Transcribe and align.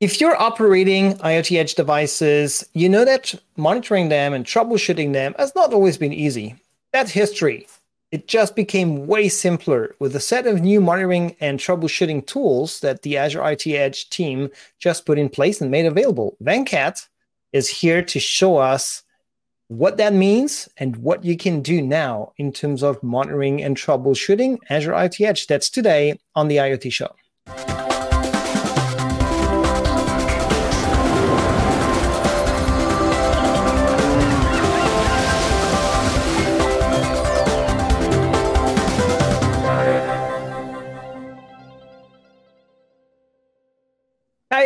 If 0.00 0.18
you're 0.18 0.40
operating 0.40 1.12
IoT 1.18 1.58
edge 1.58 1.74
devices, 1.74 2.66
you 2.72 2.88
know 2.88 3.04
that 3.04 3.34
monitoring 3.58 4.08
them 4.08 4.32
and 4.32 4.46
troubleshooting 4.46 5.12
them 5.12 5.34
has 5.38 5.54
not 5.54 5.74
always 5.74 5.98
been 5.98 6.14
easy. 6.14 6.56
That's 6.90 7.10
history. 7.10 7.66
It 8.10 8.26
just 8.26 8.56
became 8.56 9.06
way 9.06 9.28
simpler 9.28 9.94
with 9.98 10.16
a 10.16 10.20
set 10.20 10.46
of 10.46 10.62
new 10.62 10.80
monitoring 10.80 11.36
and 11.38 11.58
troubleshooting 11.58 12.26
tools 12.26 12.80
that 12.80 13.02
the 13.02 13.18
Azure 13.18 13.40
IoT 13.40 13.74
Edge 13.74 14.08
team 14.08 14.48
just 14.78 15.04
put 15.04 15.18
in 15.18 15.28
place 15.28 15.60
and 15.60 15.70
made 15.70 15.84
available. 15.84 16.34
Venkat 16.42 17.06
is 17.52 17.68
here 17.68 18.02
to 18.02 18.18
show 18.18 18.56
us 18.56 19.02
what 19.68 19.98
that 19.98 20.14
means 20.14 20.66
and 20.78 20.96
what 20.96 21.26
you 21.26 21.36
can 21.36 21.60
do 21.60 21.82
now 21.82 22.32
in 22.38 22.52
terms 22.52 22.82
of 22.82 23.02
monitoring 23.02 23.62
and 23.62 23.76
troubleshooting 23.76 24.56
Azure 24.70 24.92
IoT 24.92 25.26
Edge. 25.26 25.46
That's 25.46 25.68
today 25.68 26.18
on 26.34 26.48
the 26.48 26.56
IoT 26.56 26.90
Show. 26.90 27.14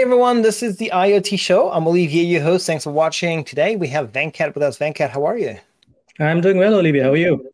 Everyone. 0.05 0.43
This 0.43 0.63
is 0.63 0.77
the 0.77 0.91
IoT 0.93 1.39
Show. 1.39 1.73
I'm 1.73 1.87
Olivier, 1.87 2.25
your 2.25 2.43
host. 2.43 2.67
Thanks 2.67 2.85
for 2.85 2.91
watching. 2.91 3.43
Today, 3.43 3.75
we 3.75 3.89
have 3.89 4.13
Venkat 4.13 4.53
with 4.53 4.63
us. 4.63 4.77
Venkat, 4.77 5.09
how 5.09 5.25
are 5.25 5.39
you? 5.39 5.57
I'm 6.21 6.43
doing 6.43 6.59
well, 6.59 6.75
Olivier. 6.75 7.05
How 7.05 7.13
are 7.13 7.17
you? 7.17 7.51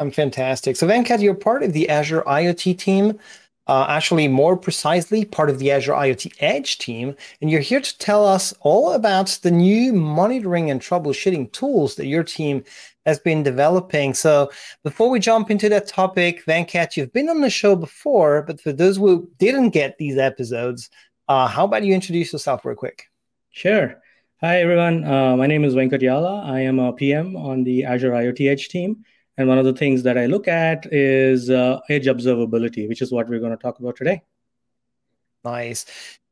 I'm 0.00 0.10
fantastic. 0.10 0.74
So, 0.74 0.88
Venkat, 0.88 1.22
you're 1.22 1.32
part 1.36 1.62
of 1.62 1.72
the 1.72 1.88
Azure 1.88 2.22
IoT 2.22 2.76
team, 2.76 3.20
uh, 3.68 3.86
actually, 3.88 4.26
more 4.26 4.56
precisely, 4.56 5.24
part 5.24 5.48
of 5.48 5.60
the 5.60 5.70
Azure 5.70 5.92
IoT 5.92 6.32
Edge 6.40 6.78
team. 6.78 7.14
And 7.40 7.52
you're 7.52 7.60
here 7.60 7.80
to 7.80 7.98
tell 7.98 8.26
us 8.26 8.52
all 8.62 8.94
about 8.94 9.38
the 9.44 9.52
new 9.52 9.92
monitoring 9.92 10.72
and 10.72 10.80
troubleshooting 10.80 11.52
tools 11.52 11.94
that 11.94 12.06
your 12.06 12.24
team 12.24 12.64
has 13.06 13.20
been 13.20 13.44
developing. 13.44 14.12
So, 14.12 14.50
before 14.82 15.08
we 15.08 15.20
jump 15.20 15.52
into 15.52 15.68
that 15.68 15.86
topic, 15.86 16.44
Venkat, 16.46 16.96
you've 16.96 17.12
been 17.12 17.28
on 17.28 17.42
the 17.42 17.48
show 17.48 17.76
before, 17.76 18.42
but 18.42 18.60
for 18.60 18.72
those 18.72 18.96
who 18.96 19.30
didn't 19.38 19.70
get 19.70 19.98
these 19.98 20.18
episodes, 20.18 20.90
uh, 21.28 21.46
how 21.46 21.64
about 21.64 21.84
you 21.84 21.94
introduce 21.94 22.32
yourself 22.32 22.64
real 22.64 22.76
quick? 22.76 23.06
Sure. 23.50 24.00
Hi, 24.40 24.60
everyone. 24.60 25.04
Uh, 25.04 25.36
my 25.36 25.46
name 25.46 25.64
is 25.64 25.74
Venkat 25.74 26.02
Yalla. 26.02 26.42
I 26.44 26.60
am 26.60 26.78
a 26.78 26.92
PM 26.92 27.36
on 27.36 27.64
the 27.64 27.84
Azure 27.84 28.10
IoT 28.10 28.50
Edge 28.50 28.68
team. 28.68 29.04
And 29.38 29.48
one 29.48 29.58
of 29.58 29.64
the 29.64 29.72
things 29.72 30.02
that 30.02 30.18
I 30.18 30.26
look 30.26 30.46
at 30.48 30.86
is 30.92 31.48
uh, 31.48 31.80
edge 31.88 32.06
observability, 32.06 32.88
which 32.88 33.00
is 33.00 33.12
what 33.12 33.28
we're 33.28 33.38
going 33.38 33.56
to 33.56 33.62
talk 33.62 33.78
about 33.78 33.96
today. 33.96 34.22
Nice. 35.44 35.86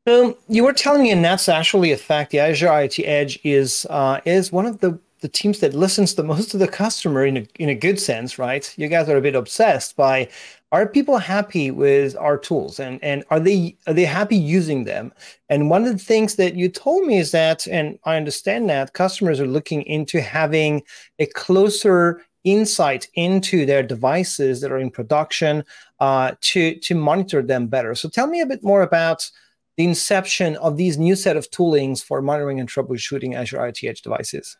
Um, 0.07 0.35
you 0.47 0.63
were 0.63 0.73
telling 0.73 1.03
me, 1.03 1.11
and 1.11 1.23
that's 1.23 1.47
actually 1.49 1.91
a 1.91 1.97
fact. 1.97 2.31
The 2.31 2.39
Azure 2.39 2.67
IoT 2.67 3.03
Edge 3.05 3.39
is 3.43 3.85
uh, 3.89 4.19
is 4.25 4.51
one 4.51 4.65
of 4.65 4.79
the 4.79 4.99
the 5.21 5.27
teams 5.27 5.59
that 5.59 5.73
listens 5.73 6.15
the 6.15 6.23
most 6.23 6.51
to 6.51 6.57
the 6.57 6.67
customer 6.67 7.25
in 7.25 7.37
a 7.37 7.47
in 7.59 7.69
a 7.69 7.75
good 7.75 7.99
sense, 7.99 8.39
right? 8.39 8.73
You 8.77 8.87
guys 8.87 9.09
are 9.09 9.17
a 9.17 9.21
bit 9.21 9.35
obsessed 9.35 9.95
by 9.95 10.29
are 10.71 10.87
people 10.87 11.17
happy 11.17 11.69
with 11.69 12.15
our 12.17 12.37
tools? 12.37 12.79
And 12.79 13.03
and 13.03 13.23
are 13.29 13.39
they 13.39 13.77
are 13.87 13.93
they 13.93 14.05
happy 14.05 14.37
using 14.37 14.85
them? 14.85 15.11
And 15.49 15.69
one 15.69 15.85
of 15.85 15.91
the 15.91 16.03
things 16.03 16.35
that 16.35 16.55
you 16.55 16.69
told 16.69 17.05
me 17.05 17.17
is 17.17 17.31
that 17.31 17.67
and 17.67 17.99
i 18.05 18.15
understand 18.15 18.69
that 18.69 18.93
customers 18.93 19.39
are 19.39 19.47
looking 19.47 19.81
into 19.83 20.21
having 20.21 20.83
a 21.19 21.25
closer 21.27 22.21
insight 22.43 23.07
into 23.13 23.65
their 23.65 23.83
devices 23.83 24.61
that 24.61 24.71
are 24.71 24.79
in 24.79 24.89
production 24.89 25.63
uh, 25.99 26.31
to 26.41 26.75
to 26.75 26.95
monitor 26.95 27.41
them 27.41 27.67
better. 27.67 27.93
So 27.95 28.09
tell 28.09 28.27
me 28.27 28.41
a 28.41 28.45
bit 28.45 28.63
more 28.63 28.81
about 28.81 29.29
the 29.77 29.83
inception 29.83 30.55
of 30.57 30.77
these 30.77 30.97
new 30.97 31.15
set 31.15 31.37
of 31.37 31.49
toolings 31.51 32.03
for 32.03 32.21
monitoring 32.21 32.59
and 32.59 32.69
troubleshooting 32.69 33.35
azure 33.35 33.65
edge 33.65 34.01
devices. 34.01 34.57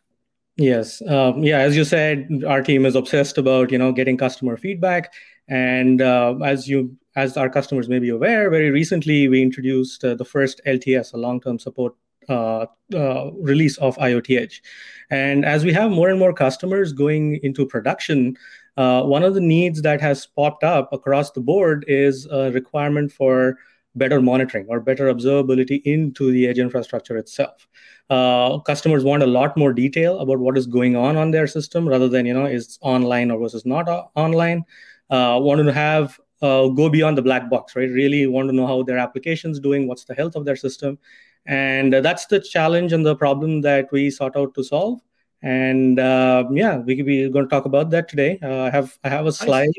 Yes 0.58 1.02
um, 1.08 1.44
yeah 1.44 1.59
as 1.59 1.78
you 1.78 1.86
said 1.86 2.44
our 2.45 2.62
team 2.62 2.86
is 2.86 2.95
obsessed 2.95 3.38
about 3.38 3.72
you 3.72 3.78
know 3.78 3.94
getting 3.94 4.17
customer 4.17 4.58
feedback 4.58 5.14
and 5.48 6.02
uh, 6.02 6.36
as 6.44 6.68
you, 6.68 6.96
as 7.16 7.38
our 7.38 7.50
customers 7.50 7.90
may 7.90 8.00
be 8.00 8.10
aware, 8.10 8.50
very 8.50 8.72
recently 8.72 9.28
we 9.28 9.42
introduced 9.42 10.04
uh, 10.04 10.16
the 10.16 10.26
first 10.26 10.62
LTS, 10.66 11.14
a 11.14 11.18
long-term 11.18 11.60
support 11.60 11.94
uh, 12.30 12.66
uh, 12.94 13.32
release 13.34 13.78
of 13.80 13.98
IoT 13.98 14.40
Edge. 14.40 14.62
And 15.10 15.44
as 15.44 15.66
we 15.66 15.74
have 15.74 15.92
more 15.92 16.10
and 16.10 16.20
more 16.20 16.34
customers 16.34 16.94
going 16.94 17.40
into 17.44 17.66
production, 17.66 18.38
uh, 18.78 19.04
one 19.04 19.24
of 19.24 19.34
the 19.34 19.42
needs 19.42 19.82
that 19.82 20.00
has 20.02 20.28
popped 20.28 20.64
up 20.64 20.94
across 20.94 21.32
the 21.32 21.42
board 21.42 21.84
is 21.88 22.28
a 22.28 22.52
requirement 22.52 23.12
for 23.12 23.58
better 23.96 24.22
monitoring 24.22 24.66
or 24.70 24.80
better 24.80 25.14
observability 25.14 25.82
into 25.84 26.32
the 26.32 26.48
edge 26.48 26.60
infrastructure 26.60 27.18
itself. 27.18 27.68
Uh, 28.10 28.60
customers 28.60 29.04
want 29.04 29.23
a 29.23 29.28
lot 29.28 29.58
more 29.58 29.73
detail 29.73 30.20
about 30.20 30.40
what 30.40 30.58
is 30.58 30.68
going 30.68 30.96
on 30.96 31.18
on 31.18 31.32
their 31.32 31.48
system 31.48 31.88
rather 31.88 32.08
than 32.08 32.26
you 32.26 32.34
know 32.34 32.46
is 32.46 32.78
online 32.82 33.32
or 33.32 33.40
versus 33.40 33.66
not 33.66 33.90
uh, 33.90 34.04
online 34.16 34.64
uh, 35.11 35.38
want 35.39 35.64
to 35.64 35.73
have 35.73 36.20
uh, 36.42 36.67
go 36.70 36.89
beyond 36.89 37.17
the 37.17 37.22
black 37.22 37.49
box, 37.49 37.76
right? 37.76 37.89
Really 37.89 38.26
want 38.26 38.49
to 38.49 38.55
know 38.55 38.66
how 38.66 38.82
their 38.82 38.98
application's 38.98 39.60
doing, 39.60 39.88
what's 39.88 40.05
the 40.05 40.16
health 40.16 40.36
of 40.36 40.45
their 40.45 40.55
system, 40.55 40.98
and 41.45 41.94
uh, 41.94 42.02
that's 42.02 42.26
the 42.27 42.39
challenge 42.39 42.94
and 42.94 43.05
the 43.05 43.16
problem 43.16 43.61
that 43.61 43.92
we 43.92 44.10
sought 44.10 44.36
out 44.36 44.55
to 44.55 44.64
solve. 44.64 44.99
And 45.44 45.99
uh, 45.99 46.45
yeah, 46.52 46.77
we 46.77 47.02
we're 47.04 47.30
going 47.30 47.45
to 47.45 47.49
talk 47.49 47.66
about 47.66 47.89
that 47.92 48.08
today. 48.08 48.39
Uh, 48.42 48.64
I 48.64 48.70
have 48.70 48.98
I 49.04 49.10
have 49.10 49.26
a 49.26 49.32
slide 49.32 49.70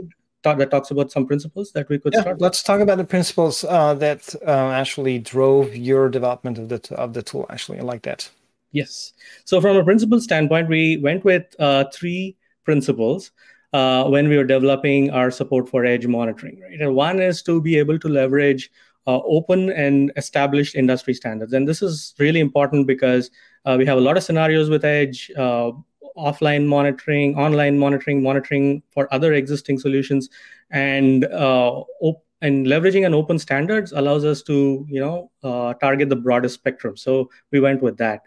talk, 0.43 0.59
that 0.59 0.70
talks 0.70 0.91
about 0.91 1.10
some 1.10 1.26
principles 1.26 1.72
that 1.72 1.88
we 1.88 1.99
could 1.99 2.12
yeah, 2.12 2.20
start. 2.20 2.41
Let's 2.41 2.62
talk 2.62 2.81
about 2.81 2.99
the 2.99 3.04
principles 3.04 3.64
uh, 3.64 3.94
that 3.94 4.34
actually 4.47 5.19
drove 5.19 5.75
your 5.75 6.09
development 6.09 6.59
of 6.59 6.69
the 6.69 6.94
of 6.97 7.14
the 7.14 7.22
tool. 7.22 7.47
Actually, 7.49 7.78
I 7.78 7.82
like 7.82 8.03
that. 8.03 8.28
Yes. 8.72 9.12
So 9.44 9.60
from 9.60 9.76
a 9.76 9.84
principle 9.84 10.20
standpoint, 10.20 10.69
we 10.69 10.97
went 10.99 11.25
with 11.25 11.44
three 11.93 12.37
principles 12.64 13.32
uh, 13.72 14.05
when 14.05 14.28
we 14.28 14.37
were 14.37 14.44
developing 14.44 15.10
our 15.10 15.31
support 15.31 15.69
for 15.69 15.84
edge 15.84 16.06
monitoring. 16.06 16.60
Right, 16.60 16.81
and 16.81 16.94
one 16.94 17.21
is 17.21 17.43
to 17.43 17.60
be 17.60 17.78
able 17.78 17.99
to 17.99 18.09
leverage 18.09 18.71
uh, 19.06 19.21
open 19.25 19.71
and 19.71 20.12
established 20.16 20.75
industry 20.75 21.15
standards, 21.15 21.53
and 21.53 21.66
this 21.66 21.82
is 21.82 22.15
really 22.19 22.41
important 22.41 22.87
because 22.87 23.31
uh, 23.65 23.77
we 23.78 23.87
have 23.87 23.99
a 23.99 24.00
lot 24.00 24.16
of 24.16 24.22
scenarios 24.22 24.69
with 24.71 24.84
edge. 24.84 25.31
Uh, 25.37 25.72
offline 26.16 26.66
monitoring 26.66 27.34
online 27.37 27.78
monitoring 27.78 28.22
monitoring 28.22 28.82
for 28.91 29.09
other 29.15 29.32
existing 29.32 29.78
solutions 29.78 30.28
and 30.71 31.25
uh, 31.25 31.82
op- 32.03 32.25
and 32.43 32.66
leveraging 32.66 33.06
an 33.06 33.15
open 33.15 33.38
standards 33.38 33.93
allows 33.93 34.25
us 34.25 34.43
to 34.43 34.84
you 34.88 35.00
know 35.00 35.31
uh, 35.43 35.72
target 35.75 36.09
the 36.09 36.16
broadest 36.16 36.55
spectrum 36.55 36.97
so 36.97 37.31
we 37.50 37.61
went 37.61 37.82
with 37.82 37.97
that 37.97 38.22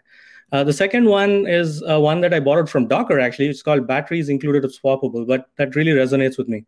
uh, 0.52 0.62
the 0.62 0.72
second 0.72 1.06
one 1.06 1.46
is 1.46 1.82
uh, 1.88 2.00
one 2.00 2.20
that 2.20 2.32
I 2.32 2.40
borrowed 2.40 2.70
from 2.70 2.86
Docker, 2.86 3.18
actually. 3.18 3.48
It's 3.48 3.62
called 3.62 3.86
batteries 3.86 4.28
included 4.28 4.64
of 4.64 4.72
swappable, 4.72 5.26
but 5.26 5.46
that 5.56 5.74
really 5.74 5.92
resonates 5.92 6.38
with 6.38 6.48
me. 6.48 6.64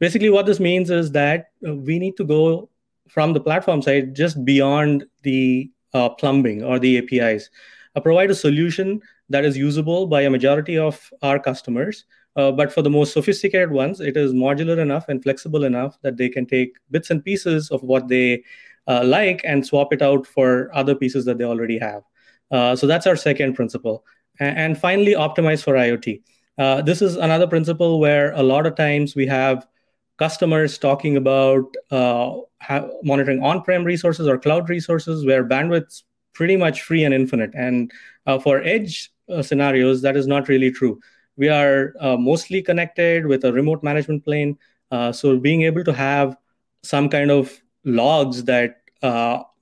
Basically, 0.00 0.30
what 0.30 0.46
this 0.46 0.60
means 0.60 0.90
is 0.90 1.12
that 1.12 1.46
uh, 1.66 1.74
we 1.74 1.98
need 1.98 2.16
to 2.18 2.24
go 2.24 2.68
from 3.08 3.32
the 3.32 3.40
platform 3.40 3.80
side 3.80 4.14
just 4.14 4.44
beyond 4.44 5.04
the 5.22 5.70
uh, 5.94 6.10
plumbing 6.10 6.62
or 6.62 6.78
the 6.78 6.98
APIs, 6.98 7.48
uh, 7.94 8.00
provide 8.00 8.30
a 8.30 8.34
solution 8.34 9.00
that 9.28 9.44
is 9.44 9.56
usable 9.56 10.06
by 10.06 10.22
a 10.22 10.30
majority 10.30 10.76
of 10.76 11.10
our 11.22 11.38
customers. 11.38 12.04
but 12.34 12.72
for 12.72 12.82
the 12.82 12.90
most 12.90 13.12
sophisticated 13.12 13.70
ones, 13.70 14.00
it 14.00 14.16
is 14.16 14.32
modular 14.32 14.78
enough 14.78 15.08
and 15.08 15.22
flexible 15.22 15.64
enough 15.64 15.98
that 16.02 16.16
they 16.16 16.28
can 16.28 16.46
take 16.46 16.76
bits 16.90 17.10
and 17.10 17.24
pieces 17.24 17.70
of 17.70 17.82
what 17.82 18.08
they 18.08 18.42
like 18.88 19.42
and 19.44 19.66
swap 19.66 19.92
it 19.92 20.02
out 20.02 20.26
for 20.26 20.70
other 20.74 20.94
pieces 20.94 21.26
that 21.26 21.36
they 21.38 21.44
already 21.44 21.78
have. 21.78 22.02
Uh, 22.52 22.76
so 22.76 22.86
that's 22.86 23.06
our 23.06 23.16
second 23.16 23.54
principle. 23.54 24.04
And, 24.38 24.78
finally, 24.78 25.12
optimize 25.12 25.62
for 25.62 25.74
IoT. 25.74 26.22
Uh, 26.58 26.82
this 26.82 27.00
is 27.00 27.16
another 27.16 27.46
principle 27.46 27.98
where 27.98 28.32
a 28.32 28.42
lot 28.42 28.66
of 28.66 28.76
times 28.76 29.14
we 29.14 29.26
have 29.26 29.66
customers 30.18 30.78
talking 30.78 31.16
about 31.16 31.64
uh, 31.90 32.36
monitoring 33.02 33.42
on-prem 33.42 33.84
resources 33.84 34.28
or 34.28 34.38
cloud 34.38 34.68
resources 34.68 35.24
where 35.24 35.44
bandwidth's 35.44 36.04
pretty 36.34 36.56
much 36.56 36.82
free 36.82 37.04
and 37.04 37.14
infinite. 37.14 37.50
And 37.54 37.90
uh, 38.26 38.38
for 38.38 38.62
edge 38.62 39.10
uh, 39.28 39.42
scenarios, 39.42 40.02
that 40.02 40.16
is 40.16 40.26
not 40.26 40.48
really 40.48 40.70
true. 40.70 41.00
We 41.36 41.48
are 41.48 41.94
mostly 42.18 42.62
connected 42.62 43.26
with 43.26 43.44
a 43.44 43.52
remote 43.52 43.82
management 43.82 44.24
plane. 44.24 44.58
so 45.12 45.38
being 45.38 45.62
able 45.62 45.84
to 45.84 45.92
have 45.92 46.36
some 46.82 47.08
kind 47.08 47.30
of 47.30 47.58
logs 47.84 48.44
that 48.44 48.82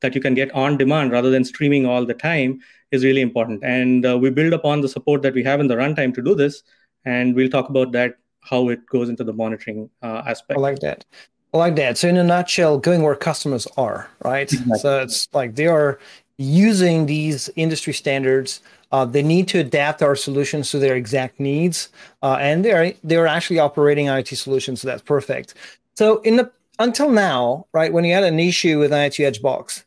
that 0.01 0.15
you 0.15 0.21
can 0.21 0.35
get 0.35 0.51
on 0.53 0.77
demand 0.77 1.13
rather 1.13 1.31
than 1.31 1.45
streaming 1.45 1.87
all 1.87 2.05
the 2.05 2.15
time 2.15 2.61
is 2.91 3.05
really 3.05 3.21
important. 3.21 3.63
And 3.63 4.05
uh, 4.05 4.19
we 4.19 4.31
build 4.31 4.53
upon 4.53 4.81
the 4.81 4.89
support 4.89 5.23
that 5.23 5.35
we 5.35 5.43
have 5.45 5.61
in 5.61 5.69
the 5.69 5.77
runtime 5.77 6.15
to 6.15 6.23
do 6.23 6.35
this. 6.35 6.63
And 7.05 7.35
we'll 7.35 7.51
talk 7.51 7.69
about 7.69 7.93
that, 7.93 8.17
how 8.41 8.69
it 8.69 8.85
goes 8.87 9.09
into 9.09 9.25
the 9.25 9.33
monitoring 9.33 9.91
uh, 10.03 10.23
aspect. 10.27 10.59
I 10.59 10.61
like 10.61 10.81
that. 10.81 11.05
I 11.53 11.59
like 11.59 11.77
that. 11.77 11.99
So, 11.99 12.09
in 12.09 12.17
a 12.17 12.23
nutshell, 12.23 12.79
going 12.79 13.03
where 13.03 13.17
customers 13.17 13.67
are, 13.77 14.09
right? 14.25 14.51
Exactly. 14.53 14.79
So, 14.79 15.01
it's 15.01 15.29
like 15.33 15.57
they 15.57 15.67
are 15.67 15.99
using 16.41 17.07
these 17.07 17.51
industry 17.57 17.93
standards. 17.93 18.63
Uh, 18.93 19.05
they 19.05 19.23
need 19.23 19.47
to 19.49 19.59
adapt 19.59 20.03
our 20.03 20.17
solutions 20.17 20.71
to 20.71 20.79
their 20.79 20.97
exact 20.97 21.39
needs, 21.39 21.91
uh, 22.23 22.39
and 22.41 22.65
they're 22.65 22.95
they're 23.05 23.27
actually 23.27 23.59
operating 23.59 24.07
IoT 24.07 24.37
solutions. 24.37 24.81
So 24.81 24.89
that's 24.89 25.03
perfect. 25.03 25.55
So, 25.95 26.21
in 26.21 26.37
the 26.37 26.51
until 26.79 27.11
now, 27.11 27.67
right, 27.73 27.93
when 27.93 28.05
you 28.05 28.15
had 28.15 28.25
an 28.25 28.41
issue 28.41 28.79
with 28.79 28.91
IoT 28.91 29.25
Edge 29.25 29.43
Box, 29.43 29.85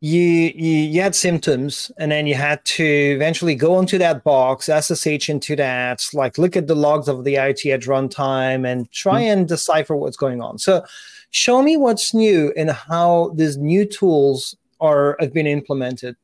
you, 0.00 0.20
you 0.20 0.76
you 0.76 1.00
had 1.00 1.14
symptoms 1.14 1.90
and 1.98 2.12
then 2.12 2.26
you 2.26 2.34
had 2.34 2.62
to 2.66 2.84
eventually 2.84 3.54
go 3.54 3.78
into 3.78 3.96
that 3.96 4.24
box 4.24 4.68
ssh 4.68 5.28
into 5.30 5.56
that 5.56 6.04
like 6.12 6.36
look 6.36 6.54
at 6.54 6.66
the 6.66 6.76
logs 6.76 7.08
of 7.08 7.24
the 7.24 7.34
IoT 7.34 7.72
Edge 7.72 7.86
runtime 7.86 8.70
and 8.70 8.90
try 8.92 9.22
mm-hmm. 9.22 9.38
and 9.40 9.48
decipher 9.48 9.96
what's 9.96 10.16
going 10.16 10.42
on 10.42 10.58
so 10.58 10.84
show 11.30 11.62
me 11.62 11.78
what's 11.78 12.12
new 12.12 12.52
and 12.58 12.70
how 12.70 13.32
these 13.36 13.56
new 13.56 13.86
tools 13.86 14.54
are 14.80 15.16
have 15.18 15.32
been 15.32 15.46
implemented 15.46 16.14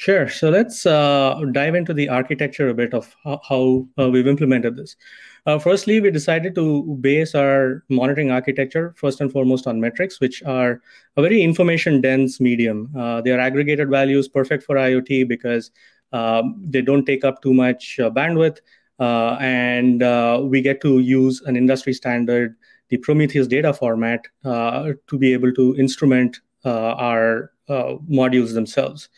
sure 0.00 0.28
so 0.28 0.48
let's 0.48 0.86
uh, 0.86 1.40
dive 1.52 1.74
into 1.74 1.92
the 1.92 2.08
architecture 2.08 2.68
a 2.68 2.74
bit 2.74 2.94
of 2.94 3.14
how, 3.22 3.40
how 3.48 3.86
uh, 3.98 4.08
we've 4.08 4.26
implemented 4.26 4.76
this 4.76 4.96
uh, 5.46 5.58
firstly, 5.58 6.00
we 6.00 6.10
decided 6.10 6.54
to 6.54 6.96
base 7.00 7.34
our 7.34 7.82
monitoring 7.88 8.30
architecture 8.30 8.94
first 8.96 9.20
and 9.20 9.32
foremost 9.32 9.66
on 9.66 9.80
metrics, 9.80 10.20
which 10.20 10.42
are 10.42 10.82
a 11.16 11.22
very 11.22 11.42
information 11.42 12.00
dense 12.00 12.40
medium. 12.40 12.90
Uh, 12.96 13.20
they 13.20 13.30
are 13.30 13.40
aggregated 13.40 13.88
values, 13.88 14.28
perfect 14.28 14.64
for 14.64 14.76
IoT 14.76 15.28
because 15.28 15.70
um, 16.12 16.62
they 16.62 16.82
don't 16.82 17.06
take 17.06 17.24
up 17.24 17.40
too 17.42 17.54
much 17.54 17.98
uh, 17.98 18.10
bandwidth. 18.10 18.58
Uh, 18.98 19.38
and 19.40 20.02
we 20.50 20.60
get 20.60 20.82
to 20.82 20.98
use 20.98 21.40
an 21.46 21.56
industry 21.56 21.94
standard, 21.94 22.54
the 22.90 22.98
Prometheus 22.98 23.46
data 23.46 23.72
format, 23.72 24.26
to 24.44 25.18
be 25.18 25.32
able 25.32 25.54
to 25.54 25.74
instrument 25.76 26.40
our 26.66 27.50
modules 27.70 28.52
themselves. 28.52 29.08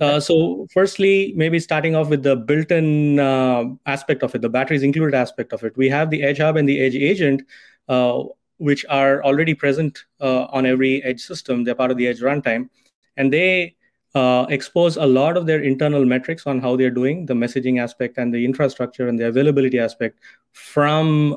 Uh, 0.00 0.18
so, 0.18 0.66
firstly, 0.72 1.34
maybe 1.36 1.60
starting 1.60 1.94
off 1.94 2.08
with 2.08 2.22
the 2.22 2.34
built-in 2.34 3.18
uh, 3.18 3.64
aspect 3.84 4.22
of 4.22 4.34
it, 4.34 4.40
the 4.40 4.48
batteries 4.48 4.82
included 4.82 5.14
aspect 5.14 5.52
of 5.52 5.62
it. 5.62 5.76
We 5.76 5.90
have 5.90 6.08
the 6.08 6.22
Edge 6.22 6.38
Hub 6.38 6.56
and 6.56 6.66
the 6.66 6.80
Edge 6.80 6.94
Agent, 6.94 7.42
uh, 7.88 8.22
which 8.56 8.86
are 8.88 9.22
already 9.24 9.52
present 9.52 10.04
uh, 10.20 10.44
on 10.44 10.64
every 10.64 11.02
Edge 11.04 11.20
system. 11.20 11.64
They're 11.64 11.74
part 11.74 11.90
of 11.90 11.98
the 11.98 12.06
Edge 12.06 12.20
runtime, 12.20 12.70
and 13.18 13.30
they 13.30 13.76
uh, 14.14 14.46
expose 14.48 14.96
a 14.96 15.04
lot 15.04 15.36
of 15.36 15.44
their 15.44 15.60
internal 15.60 16.06
metrics 16.06 16.46
on 16.46 16.60
how 16.60 16.76
they're 16.76 16.90
doing, 16.90 17.26
the 17.26 17.34
messaging 17.34 17.78
aspect 17.78 18.16
and 18.16 18.32
the 18.32 18.42
infrastructure 18.42 19.06
and 19.06 19.18
the 19.18 19.26
availability 19.26 19.78
aspect 19.78 20.18
from 20.52 21.36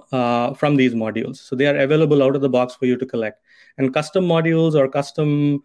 from 0.56 0.77
these 0.77 0.94
modules. 0.94 1.36
So 1.38 1.56
they 1.56 1.68
are 1.68 1.77
available 1.77 2.24
out 2.24 2.36
of 2.36 2.42
the 2.42 2.50
box 2.50 2.75
for 2.75 2.86
you 2.86 2.98
to 2.98 3.06
collect. 3.06 3.42
And 3.77 3.94
custom 3.94 4.25
modules 4.25 4.74
or 4.74 4.88
custom 4.88 5.63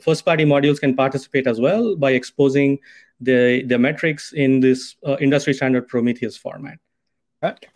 first 0.00 0.24
party 0.24 0.44
modules 0.44 0.80
can 0.80 0.94
participate 0.94 1.46
as 1.46 1.60
well 1.60 1.96
by 1.96 2.12
exposing 2.12 2.78
the, 3.20 3.62
the 3.66 3.78
metrics 3.78 4.32
in 4.32 4.60
this 4.60 4.96
uh, 5.06 5.16
industry 5.20 5.52
standard 5.52 5.88
Prometheus 5.88 6.36
format. 6.36 6.78
Right. 7.42 7.66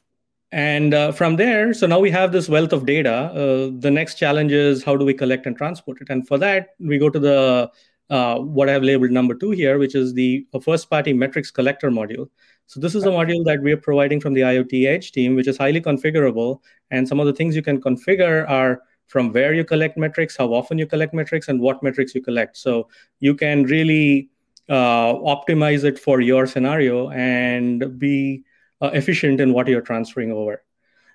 And 0.52 0.92
uh, 0.92 1.12
from 1.12 1.36
there, 1.36 1.72
so 1.72 1.86
now 1.86 1.98
we 1.98 2.10
have 2.10 2.30
this 2.30 2.48
wealth 2.48 2.72
of 2.72 2.84
data. 2.84 3.10
Uh, 3.10 3.70
the 3.78 3.90
next 3.90 4.16
challenge 4.16 4.52
is 4.52 4.84
how 4.84 4.96
do 4.96 5.04
we 5.04 5.14
collect 5.14 5.46
and 5.46 5.56
transport 5.56 6.00
it? 6.02 6.10
And 6.10 6.28
for 6.28 6.36
that, 6.38 6.74
we 6.78 6.98
go 6.98 7.08
to 7.08 7.18
the 7.18 7.70
uh, 8.10 8.38
what 8.38 8.68
I 8.68 8.72
have 8.72 8.82
labeled 8.82 9.10
number 9.10 9.34
two 9.34 9.52
here, 9.52 9.78
which 9.78 9.94
is 9.94 10.12
the 10.12 10.46
first 10.62 10.90
party 10.90 11.14
metrics 11.14 11.50
collector 11.50 11.90
module. 11.90 12.28
So 12.66 12.78
this 12.78 12.94
is 12.94 13.04
a 13.04 13.08
module 13.08 13.42
that 13.46 13.62
we 13.62 13.72
are 13.72 13.78
providing 13.78 14.20
from 14.20 14.34
the 14.34 14.42
IoT 14.42 14.86
Edge 14.86 15.12
team, 15.12 15.34
which 15.34 15.48
is 15.48 15.56
highly 15.56 15.80
configurable. 15.80 16.60
And 16.90 17.08
some 17.08 17.20
of 17.20 17.26
the 17.26 17.32
things 17.32 17.56
you 17.56 17.62
can 17.62 17.80
configure 17.80 18.46
are 18.50 18.82
from 19.12 19.30
where 19.32 19.52
you 19.52 19.62
collect 19.62 19.98
metrics, 19.98 20.36
how 20.36 20.48
often 20.58 20.78
you 20.78 20.86
collect 20.86 21.12
metrics, 21.12 21.48
and 21.48 21.60
what 21.60 21.82
metrics 21.82 22.14
you 22.14 22.22
collect. 22.22 22.56
So 22.56 22.88
you 23.20 23.34
can 23.34 23.64
really 23.64 24.30
uh, 24.70 25.12
optimize 25.36 25.84
it 25.84 25.98
for 25.98 26.22
your 26.22 26.46
scenario 26.46 27.10
and 27.10 27.98
be 27.98 28.42
uh, 28.80 28.90
efficient 28.94 29.38
in 29.38 29.52
what 29.52 29.68
you're 29.68 29.88
transferring 29.92 30.32
over. 30.32 30.62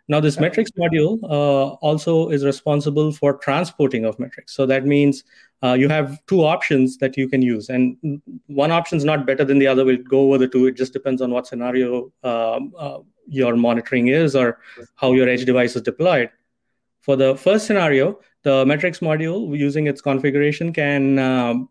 Now, 0.10 0.22
this 0.22 0.40
metrics 0.40 0.72
module 0.80 1.18
uh, 1.24 1.74
also 1.88 2.30
is 2.30 2.46
responsible 2.46 3.12
for 3.12 3.34
transporting 3.40 4.06
of 4.06 4.20
metrics. 4.20 4.54
So 4.54 4.66
that 4.68 4.86
means 4.86 5.24
uh, 5.64 5.74
you 5.74 5.90
have 5.90 6.24
two 6.28 6.46
options 6.46 6.98
that 7.00 7.18
you 7.18 7.28
can 7.28 7.42
use, 7.42 7.68
and 7.70 8.22
one 8.46 8.72
option 8.72 8.98
is 8.98 9.04
not 9.04 9.26
better 9.26 9.44
than 9.44 9.60
the 9.60 9.68
other. 9.68 9.84
We'll 9.84 9.98
go 9.98 10.22
over 10.28 10.38
the 10.38 10.48
two. 10.48 10.68
It 10.68 10.78
just 10.78 10.94
depends 10.94 11.22
on 11.22 11.32
what 11.32 11.48
scenario 11.48 12.14
um, 12.24 12.74
uh, 12.78 13.00
your 13.28 13.58
monitoring 13.58 14.08
is 14.08 14.36
or 14.36 14.60
how 14.96 15.12
your 15.14 15.28
edge 15.28 15.46
device 15.46 15.76
is 15.76 15.82
deployed. 15.82 16.30
For 17.08 17.16
the 17.16 17.38
first 17.38 17.66
scenario, 17.66 18.20
the 18.44 18.66
metrics 18.66 19.00
module 19.00 19.58
using 19.58 19.88
its 19.88 20.02
configuration 20.02 20.74
can 20.74 21.18
um, 21.18 21.70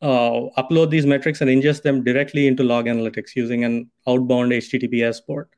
uh, 0.00 0.48
upload 0.56 0.88
these 0.88 1.04
metrics 1.04 1.42
and 1.42 1.50
ingest 1.50 1.82
them 1.82 2.02
directly 2.02 2.46
into 2.46 2.62
log 2.62 2.86
analytics 2.86 3.36
using 3.36 3.64
an 3.64 3.90
outbound 4.06 4.50
HTTPS 4.50 5.26
port. 5.26 5.50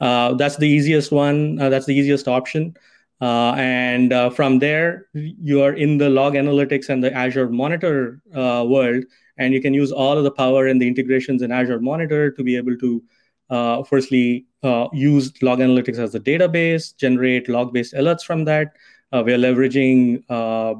Uh, 0.00 0.34
that's 0.34 0.56
the 0.56 0.68
easiest 0.68 1.10
one. 1.10 1.60
Uh, 1.60 1.68
that's 1.68 1.86
the 1.86 1.96
easiest 1.96 2.28
option. 2.28 2.76
Uh, 3.20 3.54
and 3.56 4.12
uh, 4.12 4.30
from 4.30 4.60
there, 4.60 5.08
you 5.14 5.60
are 5.62 5.72
in 5.72 5.98
the 5.98 6.08
log 6.08 6.34
analytics 6.34 6.90
and 6.90 7.02
the 7.02 7.12
Azure 7.12 7.48
Monitor 7.48 8.22
uh, 8.36 8.64
world, 8.64 9.02
and 9.36 9.52
you 9.52 9.60
can 9.60 9.74
use 9.74 9.90
all 9.90 10.16
of 10.16 10.22
the 10.22 10.30
power 10.30 10.68
and 10.68 10.80
the 10.80 10.86
integrations 10.86 11.42
in 11.42 11.50
Azure 11.50 11.80
Monitor 11.80 12.30
to 12.30 12.44
be 12.44 12.56
able 12.56 12.76
to 12.76 13.02
uh, 13.50 13.82
firstly 13.82 14.46
uh, 14.62 14.88
use 14.92 15.32
log 15.42 15.58
analytics 15.58 15.98
as 15.98 16.14
a 16.14 16.20
database, 16.20 16.96
generate 16.96 17.48
log-based 17.48 17.94
alerts 17.94 18.22
from 18.22 18.44
that. 18.44 18.76
Uh, 19.12 19.22
we're 19.24 19.38
leveraging 19.38 20.22
uh, 20.28 20.74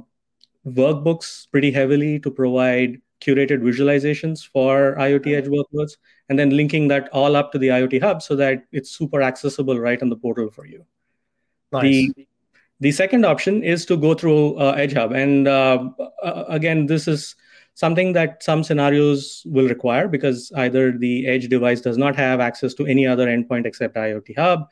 workbooks 0.67 1.51
pretty 1.51 1.71
heavily 1.71 2.19
to 2.21 2.31
provide 2.31 3.01
curated 3.21 3.61
visualizations 3.61 4.47
for 4.47 4.95
IoT 4.97 5.37
edge 5.37 5.47
workloads, 5.47 5.97
and 6.29 6.39
then 6.39 6.51
linking 6.51 6.89
that 6.89 7.09
all 7.13 7.37
up 7.37 7.53
to 7.53 7.59
the 7.59 7.69
IoT 7.69 8.01
hub 8.01 8.23
so 8.23 8.37
that 8.37 8.65
it's 8.73 8.91
super 8.91 9.21
accessible 9.21 9.79
right 9.79 10.01
on 10.01 10.09
the 10.09 10.17
portal 10.17 10.51
for 10.51 10.67
you. 10.67 10.87
Nice. 11.73 11.83
The, 11.83 12.27
the 12.81 12.93
second 12.93 13.27
option 13.27 13.63
is 13.63 13.85
to 13.87 13.97
go 13.97 14.15
through 14.15 14.57
uh, 14.57 14.73
Edge 14.73 14.95
Hub, 14.95 15.13
and 15.13 15.47
uh, 15.47 15.91
again, 16.49 16.87
this 16.87 17.07
is 17.07 17.35
something 17.81 18.13
that 18.13 18.43
some 18.43 18.63
scenarios 18.63 19.43
will 19.47 19.67
require 19.67 20.07
because 20.07 20.53
either 20.57 20.93
the 20.93 21.27
edge 21.27 21.49
device 21.49 21.81
does 21.81 21.97
not 21.97 22.15
have 22.15 22.39
access 22.39 22.75
to 22.75 22.87
any 22.87 23.07
other 23.07 23.27
endpoint 23.27 23.65
except 23.65 23.97
IoT 23.97 24.37
Hub, 24.37 24.69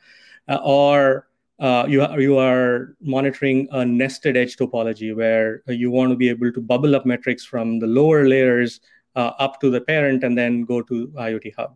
uh, 0.47 0.59
or 0.63 1.27
uh, 1.59 1.85
you, 1.89 2.05
you 2.19 2.37
are 2.37 2.95
monitoring 3.01 3.67
a 3.71 3.83
nested 3.83 4.37
edge 4.37 4.57
topology 4.57 5.15
where 5.15 5.63
you 5.67 5.89
want 5.89 6.11
to 6.11 6.15
be 6.15 6.29
able 6.29 6.51
to 6.53 6.61
bubble 6.61 6.95
up 6.95 7.03
metrics 7.03 7.43
from 7.43 7.79
the 7.79 7.87
lower 7.87 8.27
layers 8.27 8.79
uh, 9.15 9.31
up 9.39 9.59
to 9.59 9.71
the 9.71 9.81
parent 9.81 10.23
and 10.23 10.37
then 10.37 10.61
go 10.61 10.83
to 10.83 11.07
IoT 11.17 11.55
Hub. 11.55 11.75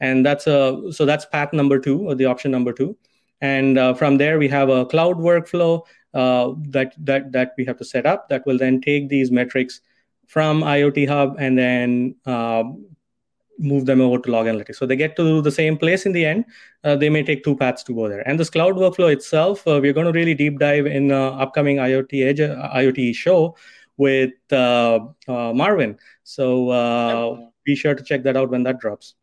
And 0.00 0.24
that's 0.24 0.46
a 0.46 0.80
so 0.92 1.04
that's 1.04 1.26
path 1.26 1.52
number 1.52 1.78
two, 1.78 2.08
or 2.08 2.14
the 2.14 2.24
option 2.24 2.50
number 2.50 2.72
two. 2.72 2.96
And 3.42 3.76
uh, 3.76 3.92
from 3.92 4.16
there, 4.16 4.38
we 4.38 4.48
have 4.48 4.70
a 4.70 4.86
cloud 4.86 5.18
workflow 5.18 5.82
uh, 6.14 6.54
that 6.70 6.94
that 7.04 7.32
that 7.32 7.52
we 7.58 7.66
have 7.66 7.76
to 7.76 7.84
set 7.84 8.06
up 8.06 8.30
that 8.30 8.46
will 8.46 8.56
then 8.56 8.80
take 8.80 9.10
these 9.10 9.30
metrics 9.30 9.82
from 10.30 10.62
IoT 10.62 11.08
Hub 11.08 11.34
and 11.40 11.58
then 11.58 12.14
um, 12.24 12.86
move 13.58 13.84
them 13.84 14.00
over 14.00 14.16
to 14.18 14.30
log 14.30 14.46
analytics. 14.46 14.76
So 14.76 14.86
they 14.86 14.94
get 14.94 15.16
to 15.16 15.42
the 15.42 15.50
same 15.50 15.76
place 15.76 16.06
in 16.06 16.12
the 16.12 16.24
end. 16.24 16.44
Uh, 16.84 16.94
they 16.94 17.10
may 17.10 17.24
take 17.24 17.42
two 17.42 17.56
paths 17.56 17.82
to 17.84 17.92
go 17.92 18.08
there. 18.08 18.26
And 18.28 18.38
this 18.38 18.48
cloud 18.48 18.76
workflow 18.76 19.12
itself, 19.12 19.66
uh, 19.66 19.80
we're 19.82 19.92
going 19.92 20.06
to 20.06 20.12
really 20.12 20.34
deep 20.34 20.60
dive 20.60 20.86
in 20.86 21.10
uh, 21.10 21.30
upcoming 21.30 21.78
IoT 21.78 22.24
Edge 22.24 22.40
uh, 22.40 22.70
IoT 22.72 23.12
show 23.16 23.56
with 23.96 24.30
uh, 24.52 25.00
uh, 25.26 25.52
Marvin. 25.52 25.98
So 26.22 27.50
be 27.64 27.74
sure 27.74 27.96
to 27.96 28.02
check 28.04 28.22
that 28.22 28.36
out 28.36 28.50
when 28.50 28.62
that 28.62 28.78
drops. 28.78 29.16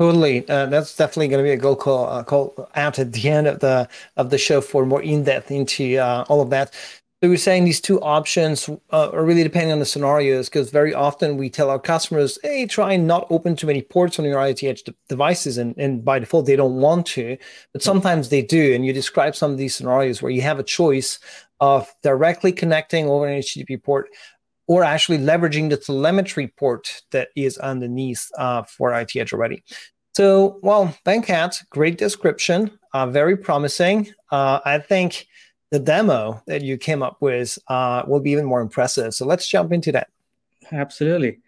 Totally, 0.00 0.40
that's 0.40 0.96
definitely 0.96 1.28
going 1.28 1.44
to 1.44 1.48
be 1.48 1.52
a 1.52 1.56
go 1.56 1.74
call, 1.74 2.22
call 2.24 2.68
out 2.74 2.98
at 2.98 3.12
the 3.12 3.28
end 3.28 3.46
of 3.46 3.60
the 3.60 3.88
of 4.16 4.30
the 4.30 4.38
show 4.38 4.60
for 4.60 4.86
more 4.86 5.02
in 5.02 5.22
depth 5.24 5.50
into 5.50 5.98
all 6.28 6.40
of 6.40 6.50
that. 6.50 6.72
So 7.20 7.28
we're 7.28 7.36
saying 7.36 7.64
these 7.64 7.80
two 7.80 8.00
options 8.00 8.68
uh, 8.68 9.10
are 9.10 9.24
really 9.24 9.42
depending 9.42 9.72
on 9.72 9.80
the 9.80 9.84
scenarios 9.84 10.48
because 10.48 10.70
very 10.70 10.94
often 10.94 11.36
we 11.36 11.50
tell 11.50 11.68
our 11.68 11.80
customers, 11.80 12.38
hey, 12.44 12.64
try 12.64 12.92
and 12.92 13.08
not 13.08 13.26
open 13.28 13.56
too 13.56 13.66
many 13.66 13.82
ports 13.82 14.20
on 14.20 14.24
your 14.24 14.36
IoT 14.36 14.68
Edge 14.68 14.84
de- 14.84 14.94
devices. 15.08 15.58
And, 15.58 15.76
and 15.78 16.04
by 16.04 16.20
default, 16.20 16.46
they 16.46 16.54
don't 16.54 16.76
want 16.76 17.06
to, 17.06 17.36
but 17.72 17.82
sometimes 17.82 18.28
they 18.28 18.40
do. 18.40 18.72
And 18.72 18.86
you 18.86 18.92
describe 18.92 19.34
some 19.34 19.50
of 19.50 19.58
these 19.58 19.74
scenarios 19.74 20.22
where 20.22 20.30
you 20.30 20.42
have 20.42 20.60
a 20.60 20.62
choice 20.62 21.18
of 21.58 21.92
directly 22.04 22.52
connecting 22.52 23.08
over 23.08 23.26
an 23.26 23.40
HTTP 23.40 23.82
port 23.82 24.10
or 24.68 24.84
actually 24.84 25.18
leveraging 25.18 25.70
the 25.70 25.76
telemetry 25.76 26.46
port 26.46 27.02
that 27.10 27.30
is 27.34 27.58
underneath 27.58 28.28
uh, 28.38 28.62
for 28.62 28.92
IoT 28.92 29.20
Edge 29.20 29.32
already. 29.32 29.64
So, 30.14 30.60
well, 30.62 30.94
Venkat, 31.04 31.64
great 31.70 31.98
description, 31.98 32.78
uh, 32.94 33.08
very 33.08 33.36
promising. 33.36 34.12
Uh, 34.30 34.60
I 34.64 34.78
think 34.78 35.26
the 35.70 35.78
demo 35.78 36.42
that 36.46 36.62
you 36.62 36.78
came 36.78 37.02
up 37.02 37.18
with 37.20 37.58
uh, 37.68 38.02
will 38.06 38.20
be 38.20 38.30
even 38.30 38.44
more 38.44 38.60
impressive. 38.60 39.14
So 39.14 39.26
let's 39.26 39.48
jump 39.48 39.72
into 39.72 39.92
that. 39.92 40.08
Absolutely. 40.72 41.40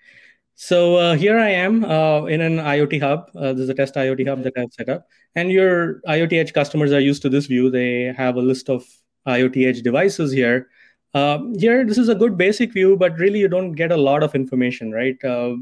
So 0.54 0.96
uh, 0.96 1.14
here 1.16 1.38
I 1.38 1.50
am 1.50 1.84
uh, 1.84 2.26
in 2.26 2.42
an 2.42 2.58
IoT 2.58 3.00
hub. 3.00 3.30
Uh, 3.34 3.54
this 3.54 3.62
is 3.62 3.68
a 3.70 3.74
test 3.74 3.94
IoT 3.94 4.28
hub 4.28 4.42
that 4.42 4.52
I've 4.58 4.72
set 4.72 4.90
up. 4.90 5.06
And 5.34 5.50
your 5.50 6.00
IoT 6.02 6.34
Edge 6.34 6.52
customers 6.52 6.92
are 6.92 7.00
used 7.00 7.22
to 7.22 7.30
this 7.30 7.46
view. 7.46 7.70
They 7.70 8.12
have 8.16 8.36
a 8.36 8.42
list 8.42 8.68
of 8.68 8.84
IoT 9.26 9.66
Edge 9.66 9.82
devices 9.82 10.32
here. 10.32 10.68
Um, 11.14 11.54
here, 11.58 11.84
this 11.84 11.98
is 11.98 12.08
a 12.08 12.14
good 12.14 12.36
basic 12.36 12.72
view, 12.72 12.96
but 12.96 13.18
really 13.18 13.40
you 13.40 13.48
don't 13.48 13.72
get 13.72 13.90
a 13.90 13.96
lot 13.96 14.22
of 14.22 14.34
information, 14.34 14.92
right? 14.92 15.16
Uh, 15.24 15.54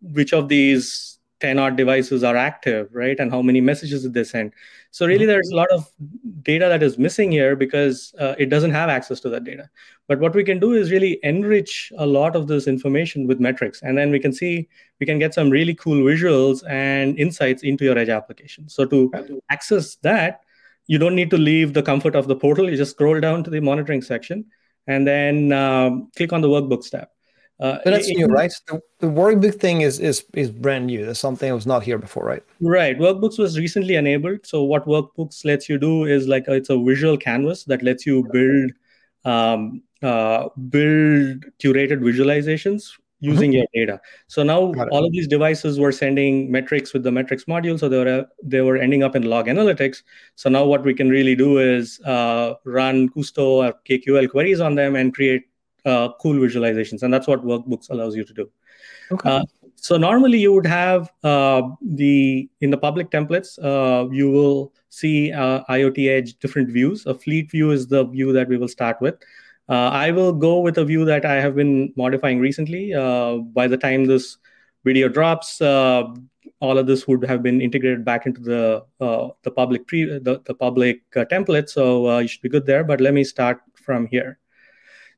which 0.00 0.32
of 0.32 0.48
these 0.48 1.15
10 1.40 1.58
odd 1.58 1.76
devices 1.76 2.24
are 2.24 2.36
active, 2.36 2.88
right? 2.92 3.18
And 3.18 3.30
how 3.30 3.42
many 3.42 3.60
messages 3.60 4.02
did 4.02 4.14
they 4.14 4.24
send? 4.24 4.52
So 4.90 5.06
really, 5.06 5.20
mm-hmm. 5.20 5.28
there's 5.28 5.50
a 5.50 5.56
lot 5.56 5.70
of 5.70 5.90
data 6.42 6.66
that 6.68 6.82
is 6.82 6.96
missing 6.96 7.30
here 7.30 7.54
because 7.56 8.14
uh, 8.18 8.34
it 8.38 8.46
doesn't 8.46 8.70
have 8.70 8.88
access 8.88 9.20
to 9.20 9.28
that 9.30 9.44
data. 9.44 9.68
But 10.08 10.20
what 10.20 10.34
we 10.34 10.44
can 10.44 10.58
do 10.58 10.72
is 10.72 10.90
really 10.90 11.18
enrich 11.22 11.92
a 11.98 12.06
lot 12.06 12.36
of 12.36 12.46
this 12.46 12.66
information 12.66 13.26
with 13.26 13.40
metrics, 13.40 13.82
and 13.82 13.98
then 13.98 14.10
we 14.10 14.18
can 14.18 14.32
see 14.32 14.68
we 15.00 15.06
can 15.06 15.18
get 15.18 15.34
some 15.34 15.50
really 15.50 15.74
cool 15.74 15.96
visuals 15.96 16.62
and 16.68 17.18
insights 17.18 17.62
into 17.62 17.84
your 17.84 17.98
edge 17.98 18.08
application. 18.08 18.68
So 18.68 18.86
to 18.86 19.10
access 19.50 19.96
that, 19.96 20.40
you 20.86 20.98
don't 20.98 21.16
need 21.16 21.30
to 21.30 21.38
leave 21.38 21.74
the 21.74 21.82
comfort 21.82 22.14
of 22.14 22.28
the 22.28 22.36
portal. 22.36 22.70
You 22.70 22.76
just 22.76 22.92
scroll 22.92 23.20
down 23.20 23.44
to 23.44 23.50
the 23.50 23.60
monitoring 23.60 24.00
section 24.00 24.46
and 24.86 25.06
then 25.06 25.52
um, 25.52 26.10
click 26.16 26.32
on 26.32 26.40
the 26.40 26.48
workbooks 26.48 26.90
tab. 26.90 27.08
Uh, 27.58 27.78
but 27.84 27.90
that's 27.90 28.08
it, 28.08 28.16
new, 28.16 28.26
right? 28.26 28.52
The, 28.66 28.80
the 28.98 29.06
workbook 29.06 29.58
thing 29.58 29.80
is 29.80 29.98
is 29.98 30.24
is 30.34 30.50
brand 30.50 30.86
new. 30.86 31.06
That's 31.06 31.18
something 31.18 31.48
that 31.48 31.54
was 31.54 31.66
not 31.66 31.82
here 31.82 31.96
before, 31.96 32.24
right? 32.24 32.42
Right. 32.60 32.98
Workbooks 32.98 33.38
was 33.38 33.58
recently 33.58 33.94
enabled. 33.94 34.44
So 34.44 34.62
what 34.62 34.86
workbooks 34.86 35.44
lets 35.44 35.68
you 35.68 35.78
do 35.78 36.04
is 36.04 36.28
like 36.28 36.44
it's 36.48 36.68
a 36.68 36.78
visual 36.78 37.16
canvas 37.16 37.64
that 37.64 37.82
lets 37.82 38.04
you 38.04 38.28
build 38.30 38.72
um, 39.24 39.82
uh, 40.02 40.48
build 40.68 41.46
curated 41.58 42.00
visualizations 42.00 42.92
using 43.20 43.52
mm-hmm. 43.52 43.64
your 43.74 43.86
data. 43.86 44.00
So 44.26 44.42
now 44.42 44.74
all 44.90 45.06
of 45.06 45.12
these 45.12 45.26
devices 45.26 45.80
were 45.80 45.92
sending 45.92 46.50
metrics 46.52 46.92
with 46.92 47.02
the 47.02 47.10
metrics 47.10 47.44
module, 47.44 47.78
so 47.78 47.88
they 47.88 48.04
were 48.04 48.26
they 48.42 48.60
were 48.60 48.76
ending 48.76 49.02
up 49.02 49.16
in 49.16 49.22
log 49.22 49.46
analytics. 49.46 50.02
So 50.34 50.50
now 50.50 50.64
what 50.64 50.84
we 50.84 50.92
can 50.92 51.08
really 51.08 51.34
do 51.34 51.58
is 51.58 52.00
uh, 52.00 52.54
run 52.64 53.08
Kusto 53.08 53.64
or 53.64 53.74
KQL 53.88 54.28
queries 54.30 54.60
on 54.60 54.74
them 54.74 54.94
and 54.94 55.14
create 55.14 55.44
uh, 55.86 56.08
cool 56.20 56.34
visualizations, 56.34 57.02
and 57.02 57.12
that's 57.12 57.26
what 57.26 57.44
Workbooks 57.44 57.90
allows 57.90 58.16
you 58.16 58.24
to 58.24 58.34
do. 58.34 58.50
Okay. 59.12 59.30
Uh, 59.30 59.44
so 59.76 59.96
normally 59.96 60.38
you 60.38 60.52
would 60.52 60.66
have 60.66 61.10
uh, 61.22 61.62
the 61.82 62.48
in 62.60 62.70
the 62.70 62.78
public 62.78 63.10
templates 63.10 63.58
uh, 63.62 64.08
you 64.10 64.30
will 64.30 64.72
see 64.88 65.32
uh, 65.32 65.62
IoT 65.68 66.08
Edge 66.08 66.38
different 66.38 66.68
views. 66.70 67.06
A 67.06 67.14
fleet 67.14 67.50
view 67.50 67.70
is 67.70 67.86
the 67.86 68.04
view 68.04 68.32
that 68.32 68.48
we 68.48 68.56
will 68.56 68.68
start 68.68 69.00
with. 69.00 69.14
Uh, 69.68 69.90
I 69.90 70.10
will 70.12 70.32
go 70.32 70.60
with 70.60 70.78
a 70.78 70.84
view 70.84 71.04
that 71.04 71.24
I 71.24 71.34
have 71.34 71.54
been 71.54 71.92
modifying 71.96 72.38
recently. 72.38 72.94
Uh, 72.94 73.36
by 73.36 73.66
the 73.66 73.76
time 73.76 74.04
this 74.06 74.38
video 74.84 75.08
drops, 75.08 75.60
uh, 75.60 76.04
all 76.60 76.78
of 76.78 76.86
this 76.86 77.06
would 77.06 77.24
have 77.24 77.42
been 77.42 77.60
integrated 77.60 78.04
back 78.04 78.26
into 78.26 78.40
the 78.40 78.84
uh, 79.00 79.28
the 79.42 79.50
public 79.50 79.86
pre 79.86 80.18
the, 80.18 80.40
the 80.44 80.54
public 80.54 81.02
uh, 81.16 81.24
template. 81.30 81.68
So 81.68 82.08
uh, 82.08 82.18
you 82.20 82.28
should 82.28 82.42
be 82.42 82.48
good 82.48 82.66
there. 82.66 82.84
But 82.84 83.00
let 83.00 83.12
me 83.12 83.24
start 83.24 83.60
from 83.74 84.06
here. 84.06 84.38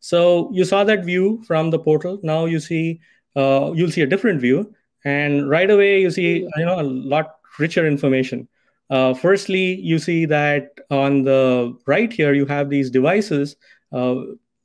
So 0.01 0.51
you 0.53 0.65
saw 0.65 0.85
that 0.85 1.05
view 1.05 1.43
from 1.47 1.71
the 1.71 1.79
portal. 1.79 2.21
Now 2.23 2.47
you 2.47 2.61
see 2.61 3.01
you'll 3.37 3.91
see 3.91 4.03
a 4.03 4.07
different 4.07 4.41
view, 4.41 4.75
and 5.05 5.49
right 5.49 5.71
away 5.71 6.01
you 6.01 6.11
see 6.11 6.49
you 6.57 6.65
know 6.65 6.81
a 6.81 6.83
lot 6.83 7.37
richer 7.59 7.87
information. 7.87 8.49
firstly, 8.91 9.81
you 9.81 9.99
see 9.99 10.27
that 10.27 10.71
on 10.91 11.23
the 11.25 11.77
right 11.87 12.13
here 12.13 12.33
you 12.35 12.47
have 12.47 12.71
these 12.71 12.91
devices. 12.91 13.57
Uh, 13.93 14.17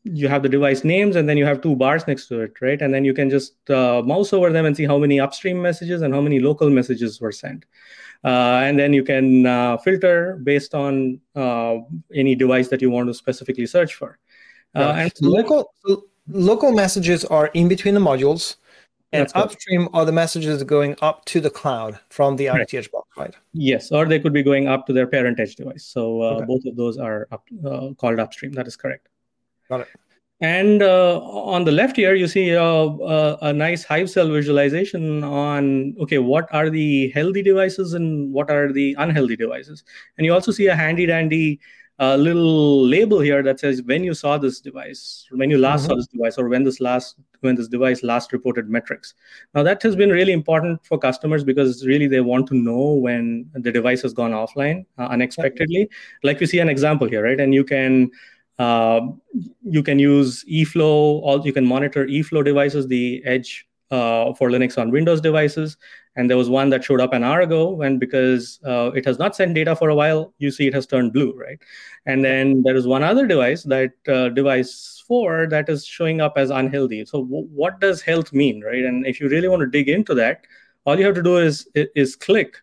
you 0.04 0.28
have 0.28 0.44
the 0.44 0.50
device 0.50 0.84
names 0.84 1.16
and 1.16 1.30
then 1.30 1.38
you 1.38 1.46
have 1.46 1.62
two 1.62 1.76
bars 1.76 2.06
next 2.08 2.28
to 2.28 2.42
it 2.42 2.54
right? 2.62 2.82
And 2.82 2.94
then 2.94 3.06
you 3.06 3.14
can 3.14 3.30
just 3.30 3.70
uh, 3.70 4.02
mouse 4.06 4.34
over 4.34 4.52
them 4.52 4.66
and 4.66 4.76
see 4.76 4.86
how 4.86 4.98
many 4.98 5.20
upstream 5.20 5.62
messages 5.62 6.02
and 6.02 6.14
how 6.14 6.22
many 6.22 6.40
local 6.40 6.70
messages 6.70 7.22
were 7.22 7.32
sent. 7.32 7.66
Uh, 8.24 8.62
and 8.64 8.78
then 8.80 8.94
you 8.94 9.04
can 9.04 9.46
uh, 9.46 9.78
filter 9.78 10.40
based 10.44 10.74
on 10.74 11.20
uh, 11.36 11.78
any 12.14 12.36
device 12.36 12.68
that 12.70 12.82
you 12.82 12.90
want 12.90 13.08
to 13.08 13.14
specifically 13.14 13.66
search 13.66 13.96
for 13.96 14.20
uh, 14.76 15.10
so 15.14 15.28
local 15.28 15.74
local 16.28 16.72
messages 16.72 17.26
are 17.26 17.48
in 17.48 17.68
between 17.68 17.94
the 17.94 18.00
modules 18.00 18.56
and 19.14 19.32
upstream 19.36 19.88
are 19.94 20.06
the 20.06 20.12
messages 20.12 20.64
going 20.64 20.96
up 21.02 21.24
to 21.26 21.40
the 21.40 21.50
cloud 21.50 22.00
from 22.10 22.36
the 22.36 22.48
IoT 22.48 22.80
Edge 22.80 22.92
box, 22.92 23.08
right? 23.16 23.36
Yes, 23.54 23.92
or 23.92 24.06
they 24.06 24.20
could 24.20 24.34
be 24.34 24.42
going 24.42 24.68
up 24.68 24.88
to 24.88 24.94
their 24.94 25.06
parent 25.06 25.40
edge 25.40 25.56
device. 25.56 25.86
So 25.86 26.24
okay. 26.24 26.46
both 26.46 26.66
of 26.66 26.76
those 26.76 26.98
are 26.98 27.28
up, 27.32 27.48
called 27.98 28.20
upstream. 28.20 28.54
That 28.54 28.68
is 28.68 28.76
correct. 28.76 29.10
Got 29.70 29.82
it. 29.82 29.88
And 30.42 30.84
uh, 30.84 31.22
on 31.22 31.64
the 31.64 31.72
left 31.72 31.96
here, 31.96 32.16
you 32.16 32.28
see 32.28 32.56
uh, 32.56 32.64
uh, 32.64 33.38
a 33.44 33.54
nice 33.54 33.86
Hive 33.86 34.10
cell 34.10 34.28
visualization 34.28 35.24
on, 35.24 35.96
okay, 36.02 36.18
what 36.18 36.54
are 36.54 36.70
the 36.70 37.12
healthy 37.12 37.42
devices 37.42 37.94
and 37.94 38.34
what 38.34 38.50
are 38.50 38.74
the 38.74 38.94
unhealthy 39.00 39.38
devices? 39.38 39.86
And 40.18 40.26
you 40.26 40.34
also 40.34 40.52
see 40.52 40.68
a 40.68 40.76
handy 40.76 41.06
dandy 41.06 41.62
uh, 42.04 42.16
little 42.18 42.86
label 42.86 43.20
here 43.20 43.42
that 43.44 43.60
says 43.60 43.82
when 43.84 44.04
you 44.04 44.14
saw 44.14 44.38
this 44.38 44.60
device, 44.60 45.28
when 45.32 45.50
you 45.50 45.58
last 45.58 45.82
mm-hmm. 45.82 45.92
saw 45.92 45.96
this 45.96 46.08
device, 46.08 46.38
or 46.38 46.50
when 46.50 46.64
this 46.64 46.80
last 46.80 47.16
when 47.42 47.56
this 47.56 47.68
device 47.68 48.04
last 48.04 48.34
reported 48.34 48.70
metrics. 48.70 49.14
Now 49.54 49.64
that 49.64 49.82
has 49.84 49.96
been 49.96 50.10
really 50.10 50.34
important 50.34 50.86
for 50.86 50.98
customers 50.98 51.44
because 51.44 51.86
really 51.86 52.08
they 52.08 52.22
want 52.22 52.48
to 52.48 52.56
know 52.56 52.94
when 52.94 53.50
the 53.54 53.72
device 53.72 54.02
has 54.02 54.14
gone 54.14 54.32
offline 54.32 54.86
uh, 54.98 55.08
unexpectedly. 55.18 55.90
Like 56.24 56.40
we 56.40 56.46
see 56.46 56.60
an 56.60 56.70
example 56.70 57.08
here, 57.08 57.24
right? 57.24 57.40
And 57.40 57.54
you 57.54 57.64
can 57.64 58.12
uh, 58.60 59.02
you 59.64 59.84
can 59.84 60.00
use 60.00 60.44
eFlow, 60.46 61.22
all 61.28 61.46
you 61.46 61.54
can 61.54 61.66
monitor 61.66 62.06
eFlow 62.06 62.44
devices, 62.44 62.88
the 62.88 63.22
Edge 63.26 63.68
uh, 63.92 64.34
for 64.34 64.50
Linux 64.50 64.78
on 64.78 64.92
Windows 64.92 65.22
devices. 65.22 65.78
And 66.16 66.30
there 66.30 66.38
was 66.38 66.50
one 66.50 66.70
that 66.70 66.84
showed 66.84 67.02
up 67.02 67.14
an 67.14 67.24
hour 67.24 67.42
ago, 67.42 67.82
and 67.82 68.00
because 68.00 68.60
uh, 68.66 68.92
it 68.94 69.04
has 69.06 69.18
not 69.18 69.36
sent 69.36 69.56
data 69.56 69.76
for 69.76 69.90
a 69.90 69.96
while, 69.96 70.34
you 70.38 70.52
see 70.52 70.68
it 70.68 70.74
has 70.74 70.86
turned 70.86 71.12
blue, 71.12 71.34
right? 71.36 71.60
And 72.06 72.24
then 72.24 72.62
there 72.62 72.76
is 72.76 72.86
one 72.86 73.02
other 73.02 73.26
device, 73.26 73.64
that 73.64 73.94
uh, 74.08 74.30
device 74.30 75.04
four, 75.08 75.48
that 75.48 75.70
is 75.70 75.86
showing 75.86 76.22
up 76.22 76.34
as 76.38 76.52
unhealthy. 76.52 77.04
So 77.06 77.24
w- 77.24 77.48
what 77.48 77.80
does 77.80 78.02
health 78.02 78.32
mean, 78.32 78.62
right? 78.62 78.84
And 78.84 79.08
if 79.08 79.20
you 79.20 79.28
really 79.28 79.48
want 79.48 79.62
to 79.62 79.68
dig 79.68 79.90
into 79.90 80.14
that, 80.16 80.46
all 80.86 81.00
you 81.00 81.06
have 81.06 81.16
to 81.16 81.24
do 81.24 81.38
is 81.38 81.68
is 81.74 82.16
click 82.16 82.58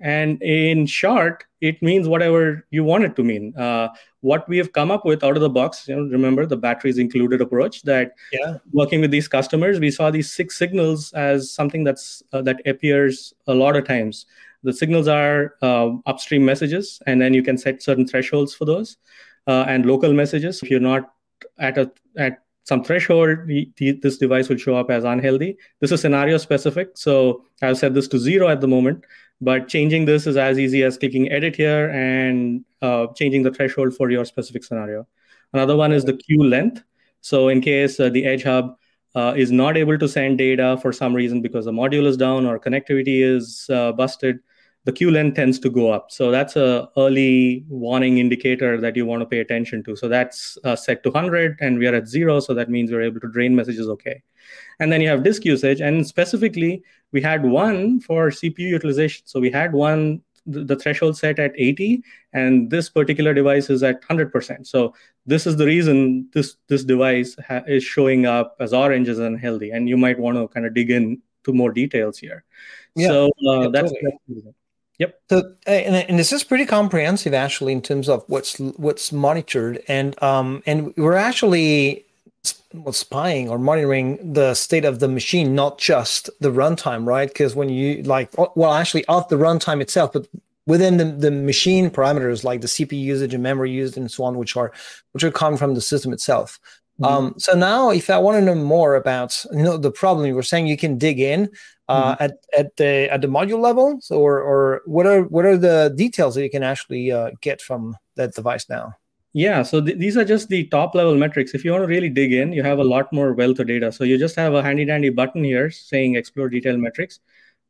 and 0.00 0.42
in 0.42 0.86
short 0.86 1.44
it 1.60 1.80
means 1.82 2.08
whatever 2.08 2.66
you 2.70 2.82
want 2.82 3.04
it 3.04 3.14
to 3.16 3.22
mean 3.22 3.54
uh, 3.56 3.88
what 4.22 4.48
we 4.48 4.58
have 4.58 4.72
come 4.72 4.90
up 4.90 5.04
with 5.04 5.24
out 5.24 5.36
of 5.36 5.40
the 5.40 5.48
box 5.48 5.88
you 5.88 5.96
know 5.96 6.02
remember 6.02 6.44
the 6.44 6.56
batteries 6.56 6.98
included 6.98 7.40
approach 7.40 7.82
that 7.82 8.12
yeah. 8.32 8.58
working 8.72 9.00
with 9.00 9.10
these 9.10 9.28
customers 9.28 9.80
we 9.80 9.90
saw 9.90 10.10
these 10.10 10.30
six 10.30 10.58
signals 10.58 11.12
as 11.12 11.50
something 11.50 11.84
that's 11.84 12.22
uh, 12.32 12.42
that 12.42 12.60
appears 12.66 13.34
a 13.46 13.54
lot 13.54 13.76
of 13.76 13.86
times. 13.86 14.26
The 14.62 14.72
signals 14.72 15.08
are 15.08 15.54
uh, 15.62 15.90
upstream 16.06 16.44
messages 16.44 17.00
and 17.06 17.20
then 17.20 17.32
you 17.32 17.42
can 17.42 17.56
set 17.56 17.82
certain 17.82 18.06
thresholds 18.06 18.54
for 18.54 18.66
those 18.66 18.98
uh, 19.46 19.64
and 19.66 19.86
local 19.86 20.12
messages. 20.12 20.62
If 20.62 20.70
you're 20.70 20.80
not 20.80 21.12
at 21.58 21.78
a 21.78 21.90
at 22.16 22.42
some 22.64 22.84
threshold 22.84 23.38
this 23.78 24.18
device 24.18 24.48
will 24.48 24.58
show 24.58 24.76
up 24.76 24.90
as 24.90 25.04
unhealthy. 25.04 25.56
This 25.80 25.92
is 25.92 26.00
scenario 26.00 26.36
specific 26.36 26.90
so 26.94 27.44
i've 27.62 27.78
set 27.78 27.94
this 27.94 28.08
to 28.08 28.18
zero 28.18 28.48
at 28.48 28.60
the 28.60 28.68
moment 28.68 29.04
but 29.40 29.68
changing 29.68 30.04
this 30.04 30.26
is 30.26 30.36
as 30.36 30.58
easy 30.58 30.82
as 30.82 30.98
clicking 30.98 31.30
edit 31.30 31.56
here 31.56 31.90
and 31.90 32.64
uh, 32.82 33.06
changing 33.14 33.42
the 33.42 33.52
threshold 33.52 33.94
for 33.94 34.10
your 34.10 34.24
specific 34.24 34.64
scenario. 34.64 35.06
Another 35.52 35.76
one 35.76 35.92
is 35.92 36.04
the 36.04 36.16
queue 36.16 36.44
length. 36.44 36.82
So 37.20 37.48
in 37.48 37.60
case 37.60 37.98
uh, 37.98 38.08
the 38.10 38.26
Edge 38.26 38.44
Hub 38.44 38.76
uh, 39.14 39.34
is 39.36 39.50
not 39.50 39.76
able 39.76 39.98
to 39.98 40.08
send 40.08 40.38
data 40.38 40.78
for 40.80 40.92
some 40.92 41.14
reason 41.14 41.42
because 41.42 41.64
the 41.64 41.72
module 41.72 42.06
is 42.06 42.16
down 42.16 42.46
or 42.46 42.58
connectivity 42.58 43.22
is 43.22 43.66
uh, 43.70 43.92
busted, 43.92 44.40
the 44.84 44.92
queue 44.92 45.10
length 45.10 45.36
tends 45.36 45.58
to 45.58 45.70
go 45.70 45.92
up. 45.92 46.10
So 46.10 46.30
that's 46.30 46.56
a 46.56 46.88
early 46.96 47.64
warning 47.68 48.18
indicator 48.18 48.80
that 48.80 48.96
you 48.96 49.04
want 49.04 49.20
to 49.20 49.26
pay 49.26 49.40
attention 49.40 49.82
to. 49.84 49.94
So 49.94 50.08
that's 50.08 50.56
uh, 50.64 50.74
set 50.74 51.02
to 51.02 51.10
100 51.10 51.58
and 51.60 51.78
we 51.78 51.86
are 51.86 51.94
at 51.94 52.08
zero. 52.08 52.40
So 52.40 52.54
that 52.54 52.70
means 52.70 52.90
we're 52.90 53.02
able 53.02 53.20
to 53.20 53.28
drain 53.28 53.54
messages 53.54 53.88
okay. 53.88 54.22
And 54.78 54.90
then 54.90 55.02
you 55.02 55.08
have 55.08 55.22
disk 55.22 55.44
usage. 55.44 55.80
And 55.80 56.06
specifically, 56.06 56.82
we 57.12 57.20
had 57.20 57.44
one 57.44 58.00
for 58.00 58.30
CPU 58.30 58.60
utilization. 58.60 59.26
So 59.26 59.38
we 59.38 59.50
had 59.50 59.72
one 59.72 60.22
the 60.46 60.74
threshold 60.76 61.16
set 61.16 61.38
at 61.38 61.52
80 61.54 62.02
and 62.32 62.70
this 62.70 62.88
particular 62.88 63.34
device 63.34 63.68
is 63.68 63.82
at 63.82 64.02
100% 64.02 64.66
so 64.66 64.94
this 65.26 65.46
is 65.46 65.56
the 65.56 65.66
reason 65.66 66.28
this 66.32 66.56
this 66.66 66.82
device 66.82 67.36
ha- 67.46 67.62
is 67.68 67.84
showing 67.84 68.24
up 68.24 68.56
as 68.58 68.72
orange 68.72 69.08
as 69.08 69.18
unhealthy 69.18 69.70
and 69.70 69.86
you 69.86 69.98
might 69.98 70.18
want 70.18 70.38
to 70.38 70.48
kind 70.48 70.64
of 70.64 70.74
dig 70.74 70.90
in 70.90 71.20
to 71.44 71.52
more 71.52 71.70
details 71.70 72.18
here 72.18 72.42
yeah, 72.96 73.08
so 73.08 73.26
uh, 73.26 73.60
yeah, 73.60 73.68
that's, 73.70 73.92
totally. 73.92 74.42
that's 74.44 74.56
Yep. 75.00 75.18
So, 75.30 75.54
and, 75.66 75.96
and 75.96 76.18
this 76.18 76.30
is 76.30 76.44
pretty 76.44 76.66
comprehensive, 76.66 77.32
actually, 77.32 77.72
in 77.72 77.80
terms 77.80 78.06
of 78.08 78.22
what's 78.28 78.58
what's 78.58 79.12
monitored, 79.12 79.82
and 79.88 80.22
um, 80.22 80.62
and 80.66 80.94
we're 80.98 81.14
actually 81.14 82.04
spying 82.92 83.48
or 83.48 83.58
monitoring 83.58 84.34
the 84.34 84.54
state 84.54 84.84
of 84.84 85.00
the 85.00 85.08
machine, 85.08 85.54
not 85.54 85.78
just 85.78 86.28
the 86.40 86.52
runtime, 86.52 87.06
right? 87.06 87.28
Because 87.28 87.56
when 87.56 87.70
you 87.70 88.02
like, 88.02 88.30
well, 88.56 88.74
actually, 88.74 89.06
of 89.06 89.26
the 89.30 89.36
runtime 89.36 89.80
itself, 89.80 90.12
but 90.12 90.28
within 90.66 90.98
the, 90.98 91.06
the 91.06 91.30
machine 91.30 91.90
parameters 91.90 92.44
like 92.44 92.60
the 92.60 92.68
CPU 92.68 93.02
usage 93.02 93.32
and 93.32 93.42
memory 93.42 93.70
used 93.70 93.96
and 93.96 94.10
so 94.10 94.24
on, 94.24 94.36
which 94.36 94.54
are 94.54 94.70
which 95.12 95.24
are 95.24 95.30
coming 95.30 95.56
from 95.56 95.74
the 95.74 95.80
system 95.80 96.12
itself. 96.12 96.60
Mm-hmm. 97.00 97.04
Um, 97.04 97.34
so 97.38 97.54
now, 97.54 97.90
if 97.90 98.10
I 98.10 98.18
want 98.18 98.36
to 98.36 98.44
know 98.44 98.54
more 98.54 98.94
about 98.94 99.42
you 99.52 99.62
know 99.62 99.78
the 99.78 99.90
problem, 99.90 100.26
you 100.26 100.34
were 100.34 100.42
saying 100.42 100.66
you 100.66 100.76
can 100.76 100.98
dig 100.98 101.18
in 101.18 101.48
uh, 101.88 102.14
mm-hmm. 102.14 102.22
at 102.24 102.32
at 102.56 102.76
the 102.76 103.10
at 103.10 103.22
the 103.22 103.26
module 103.26 103.60
level, 103.60 103.98
so, 104.00 104.18
or 104.18 104.40
or 104.40 104.82
what 104.84 105.06
are 105.06 105.22
what 105.22 105.46
are 105.46 105.56
the 105.56 105.94
details 105.96 106.34
that 106.34 106.42
you 106.42 106.50
can 106.50 106.62
actually 106.62 107.10
uh, 107.10 107.30
get 107.40 107.62
from 107.62 107.96
that 108.16 108.34
device 108.34 108.68
now? 108.68 108.92
Yeah, 109.32 109.62
so 109.62 109.80
th- 109.80 109.96
these 109.96 110.16
are 110.16 110.24
just 110.24 110.48
the 110.48 110.66
top 110.66 110.94
level 110.94 111.16
metrics. 111.16 111.54
If 111.54 111.64
you 111.64 111.70
want 111.70 111.84
to 111.84 111.88
really 111.88 112.08
dig 112.08 112.32
in, 112.32 112.52
you 112.52 112.62
have 112.64 112.80
a 112.80 112.84
lot 112.84 113.12
more 113.12 113.32
wealth 113.32 113.60
of 113.60 113.68
data. 113.68 113.92
So 113.92 114.04
you 114.04 114.18
just 114.18 114.36
have 114.36 114.54
a 114.54 114.62
handy 114.62 114.84
dandy 114.84 115.08
button 115.08 115.44
here 115.44 115.70
saying 115.70 116.16
explore 116.16 116.48
detailed 116.48 116.80
metrics. 116.80 117.20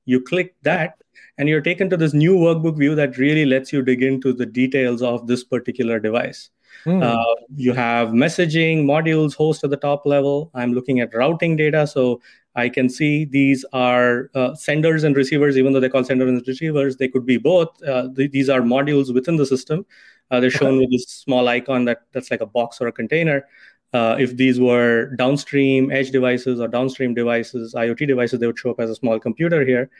You 0.07 0.23
click 0.23 0.57
that, 0.63 0.95
and 1.39 1.49
you're 1.49 1.61
taken 1.61 1.89
to 1.91 1.97
this 1.97 2.15
new 2.15 2.35
workbook 2.35 2.79
view 2.79 2.95
that 2.97 3.19
really 3.19 3.45
lets 3.45 3.73
you 3.73 3.83
dig 3.83 4.03
into 4.03 4.33
the 4.33 4.47
details 4.47 5.03
of 5.03 5.27
this 5.27 5.45
particular 5.45 6.01
device. 6.01 6.51
Mm. 6.85 7.03
Uh, 7.03 7.35
you 7.57 7.73
have 7.73 8.09
messaging 8.09 8.85
modules 8.85 9.35
host 9.35 9.65
at 9.65 9.71
the 9.71 9.77
top 9.77 10.07
level. 10.07 10.51
I'm 10.55 10.73
looking 10.73 11.01
at 11.01 11.15
routing 11.15 11.57
data. 11.57 11.87
So 11.87 12.21
I 12.55 12.69
can 12.69 12.89
see 12.89 13.25
these 13.25 13.65
are 13.73 14.31
uh, 14.35 14.55
senders 14.55 15.05
and 15.05 15.17
receivers, 15.17 15.57
even 15.57 15.73
though 15.73 15.81
they 15.81 15.89
call 15.89 16.05
senders 16.05 16.29
and 16.29 16.43
receivers, 16.47 16.97
they 16.97 17.09
could 17.09 17.25
be 17.25 17.37
both. 17.37 17.69
Uh, 17.83 18.09
th- 18.15 18.33
these 18.33 18.49
are 18.49 18.61
modules 18.61 19.15
within 19.15 19.37
the 19.37 19.47
system. 19.47 19.87
Uh, 20.31 20.41
they're 20.41 20.51
shown 20.51 20.79
with 20.79 20.91
this 20.91 21.07
small 21.09 21.49
icon 21.49 21.85
that 21.85 22.03
that's 22.13 22.31
like 22.31 22.41
a 22.41 22.47
box 22.47 22.81
or 22.81 22.87
a 22.87 22.93
container. 22.93 23.47
Uh, 23.93 24.17
if 24.19 24.37
these 24.37 24.61
were 24.61 25.15
downstream 25.17 25.91
edge 25.91 26.11
devices 26.11 26.61
or 26.61 26.69
downstream 26.69 27.15
devices, 27.15 27.75
IoT 27.75 28.07
devices, 28.07 28.39
they 28.39 28.47
would 28.47 28.59
show 28.59 28.71
up 28.71 28.79
as 28.81 28.91
a 28.91 28.95
small 28.95 29.19
computer 29.19 29.65
here. 29.65 29.91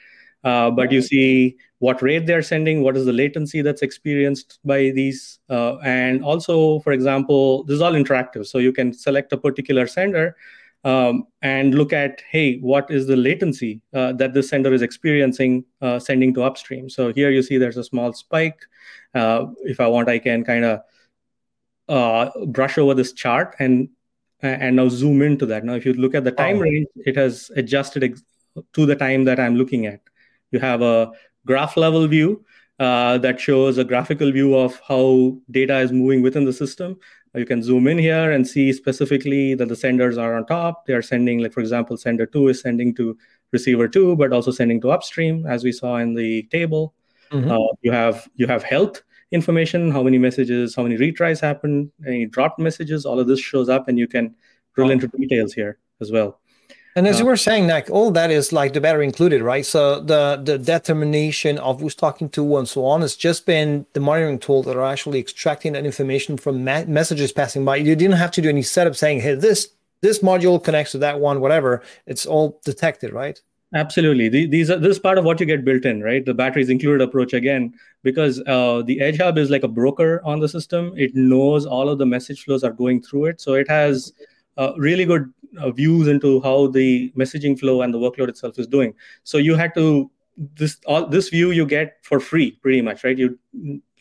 Uh, 0.43 0.71
but 0.71 0.91
you 0.91 1.01
see 1.01 1.55
what 1.79 2.01
rate 2.01 2.25
they're 2.25 2.41
sending, 2.41 2.81
what 2.81 2.97
is 2.97 3.05
the 3.05 3.13
latency 3.13 3.61
that's 3.61 3.81
experienced 3.81 4.59
by 4.63 4.91
these, 4.91 5.39
uh, 5.49 5.77
and 5.77 6.23
also, 6.23 6.79
for 6.79 6.93
example, 6.93 7.63
this 7.63 7.75
is 7.75 7.81
all 7.81 7.93
interactive. 7.93 8.45
So 8.45 8.57
you 8.57 8.71
can 8.71 8.93
select 8.93 9.33
a 9.33 9.37
particular 9.37 9.87
sender 9.87 10.35
um, 10.83 11.27
and 11.41 11.75
look 11.75 11.93
at, 11.93 12.21
hey, 12.29 12.57
what 12.57 12.89
is 12.89 13.07
the 13.07 13.15
latency 13.15 13.81
uh, 13.93 14.13
that 14.13 14.33
this 14.33 14.49
sender 14.49 14.73
is 14.73 14.81
experiencing 14.81 15.63
uh, 15.81 15.99
sending 15.99 16.33
to 16.33 16.43
upstream? 16.43 16.89
So 16.89 17.13
here 17.13 17.29
you 17.29 17.43
see 17.43 17.57
there's 17.57 17.77
a 17.77 17.83
small 17.83 18.13
spike. 18.13 18.61
Uh, 19.13 19.47
if 19.63 19.79
I 19.79 19.87
want, 19.87 20.09
I 20.09 20.19
can 20.19 20.43
kind 20.43 20.65
of 20.65 20.81
uh, 21.87 22.45
brush 22.47 22.77
over 22.77 22.93
this 22.93 23.13
chart 23.13 23.55
and 23.59 23.89
and 24.43 24.75
now 24.75 24.89
zoom 24.89 25.21
into 25.21 25.45
that. 25.45 25.63
Now, 25.63 25.75
if 25.75 25.85
you 25.85 25.93
look 25.93 26.15
at 26.15 26.23
the 26.23 26.31
time 26.31 26.57
oh. 26.57 26.61
range, 26.61 26.87
it 26.95 27.15
has 27.15 27.51
adjusted 27.55 28.03
ex- 28.03 28.23
to 28.73 28.85
the 28.87 28.95
time 28.95 29.25
that 29.25 29.39
I'm 29.39 29.55
looking 29.55 29.85
at. 29.85 29.99
You 30.51 30.59
have 30.59 30.81
a 30.81 31.11
graph 31.45 31.77
level 31.77 32.07
view 32.07 32.45
uh, 32.79 33.17
that 33.19 33.39
shows 33.39 33.77
a 33.77 33.83
graphical 33.83 34.31
view 34.31 34.55
of 34.55 34.79
how 34.87 35.37
data 35.49 35.79
is 35.79 35.91
moving 35.91 36.21
within 36.21 36.45
the 36.45 36.53
system. 36.53 36.97
You 37.33 37.45
can 37.45 37.63
zoom 37.63 37.87
in 37.87 37.97
here 37.97 38.31
and 38.31 38.45
see 38.45 38.73
specifically 38.73 39.55
that 39.55 39.69
the 39.69 39.75
senders 39.75 40.17
are 40.17 40.35
on 40.35 40.45
top. 40.45 40.85
They 40.85 40.93
are 40.93 41.01
sending, 41.01 41.39
like 41.39 41.53
for 41.53 41.61
example, 41.61 41.95
sender 41.95 42.25
two 42.25 42.49
is 42.49 42.59
sending 42.59 42.93
to 42.95 43.17
receiver 43.53 43.87
two, 43.87 44.17
but 44.17 44.33
also 44.33 44.51
sending 44.51 44.81
to 44.81 44.91
upstream, 44.91 45.45
as 45.45 45.63
we 45.63 45.71
saw 45.71 45.95
in 45.97 46.13
the 46.13 46.43
table. 46.51 46.93
Mm-hmm. 47.31 47.49
Uh, 47.49 47.73
you 47.83 47.91
have 47.93 48.27
you 48.35 48.47
have 48.47 48.63
health 48.63 49.01
information, 49.31 49.91
how 49.91 50.03
many 50.03 50.17
messages, 50.17 50.75
how 50.75 50.83
many 50.83 50.97
retries 50.97 51.39
happened, 51.39 51.89
any 52.05 52.25
dropped 52.25 52.59
messages. 52.59 53.05
All 53.05 53.17
of 53.17 53.27
this 53.27 53.39
shows 53.39 53.69
up, 53.69 53.87
and 53.87 53.97
you 53.97 54.09
can 54.09 54.35
drill 54.75 54.91
into 54.91 55.07
details 55.07 55.53
here 55.53 55.77
as 56.01 56.11
well. 56.11 56.40
And 56.95 57.07
as 57.07 57.17
uh, 57.17 57.19
you 57.19 57.25
were 57.25 57.37
saying, 57.37 57.67
like 57.67 57.89
all 57.89 58.11
that 58.11 58.31
is 58.31 58.51
like 58.51 58.73
the 58.73 58.81
battery 58.81 59.05
included, 59.05 59.41
right? 59.41 59.65
So 59.65 59.99
the 60.01 60.41
the 60.43 60.57
determination 60.57 61.57
of 61.59 61.79
who's 61.79 61.95
talking 61.95 62.29
to 62.29 62.57
and 62.57 62.67
so 62.67 62.85
on 62.85 63.01
has 63.01 63.15
just 63.15 63.45
been 63.45 63.85
the 63.93 63.99
monitoring 63.99 64.39
tool 64.39 64.63
that 64.63 64.75
are 64.75 64.85
actually 64.85 65.19
extracting 65.19 65.73
that 65.73 65.85
information 65.85 66.37
from 66.37 66.63
ma- 66.63 66.85
messages 66.85 67.31
passing 67.31 67.63
by. 67.63 67.77
You 67.77 67.95
didn't 67.95 68.17
have 68.17 68.31
to 68.31 68.41
do 68.41 68.49
any 68.49 68.61
setup 68.61 68.95
saying, 68.95 69.21
"Hey, 69.21 69.35
this 69.35 69.69
this 70.01 70.19
module 70.19 70.61
connects 70.61 70.91
to 70.91 70.97
that 70.99 71.19
one," 71.19 71.39
whatever. 71.39 71.81
It's 72.05 72.25
all 72.25 72.59
detected, 72.65 73.13
right? 73.13 73.41
Absolutely. 73.73 74.27
These 74.47 74.69
are 74.69 74.77
this 74.77 74.97
is 74.97 74.99
part 74.99 75.17
of 75.17 75.23
what 75.23 75.39
you 75.39 75.45
get 75.45 75.63
built 75.63 75.85
in, 75.85 76.01
right? 76.03 76.25
The 76.25 76.33
batteries 76.33 76.69
included 76.69 77.01
approach 77.01 77.31
again, 77.31 77.73
because 78.03 78.41
uh, 78.45 78.81
the 78.85 78.99
Edge 78.99 79.17
Hub 79.17 79.37
is 79.37 79.49
like 79.49 79.63
a 79.63 79.69
broker 79.69 80.21
on 80.25 80.41
the 80.41 80.49
system. 80.49 80.93
It 80.97 81.15
knows 81.15 81.65
all 81.65 81.87
of 81.87 81.97
the 81.97 82.05
message 82.05 82.43
flows 82.43 82.65
are 82.65 82.71
going 82.73 83.01
through 83.01 83.27
it, 83.27 83.39
so 83.39 83.53
it 83.53 83.69
has 83.69 84.11
uh, 84.57 84.73
really 84.75 85.05
good 85.05 85.23
uh, 85.23 85.40
views 85.75 86.07
into 86.07 86.41
how 86.41 86.67
the 86.67 87.11
messaging 87.17 87.59
flow 87.59 87.81
and 87.81 87.93
the 87.93 87.97
workload 87.97 88.29
itself 88.29 88.57
is 88.57 88.67
doing. 88.67 88.93
So 89.23 89.37
you 89.37 89.55
had 89.55 89.73
to 89.75 90.09
this 90.37 90.79
all 90.85 91.07
this 91.07 91.29
view 91.29 91.51
you 91.51 91.65
get 91.65 91.97
for 92.03 92.19
free 92.19 92.51
pretty 92.61 92.81
much 92.81 93.03
right 93.03 93.17
you 93.17 93.37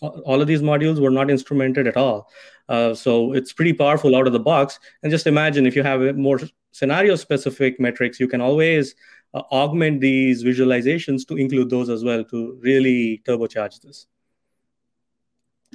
all 0.00 0.40
of 0.40 0.46
these 0.46 0.62
modules 0.62 1.00
were 1.00 1.10
not 1.10 1.26
instrumented 1.26 1.86
at 1.86 1.96
all 1.96 2.30
uh, 2.68 2.94
so 2.94 3.32
it's 3.32 3.52
pretty 3.52 3.72
powerful 3.72 4.14
out 4.14 4.26
of 4.26 4.32
the 4.32 4.40
box 4.40 4.78
and 5.02 5.10
just 5.10 5.26
imagine 5.26 5.66
if 5.66 5.74
you 5.74 5.82
have 5.82 6.16
more 6.16 6.40
scenario 6.70 7.16
specific 7.16 7.78
metrics 7.80 8.20
you 8.20 8.28
can 8.28 8.40
always 8.40 8.94
uh, 9.34 9.42
augment 9.52 10.00
these 10.00 10.44
visualizations 10.44 11.26
to 11.26 11.36
include 11.36 11.68
those 11.68 11.90
as 11.90 12.04
well 12.04 12.24
to 12.24 12.58
really 12.62 13.20
turbocharge 13.26 13.80
this 13.82 14.06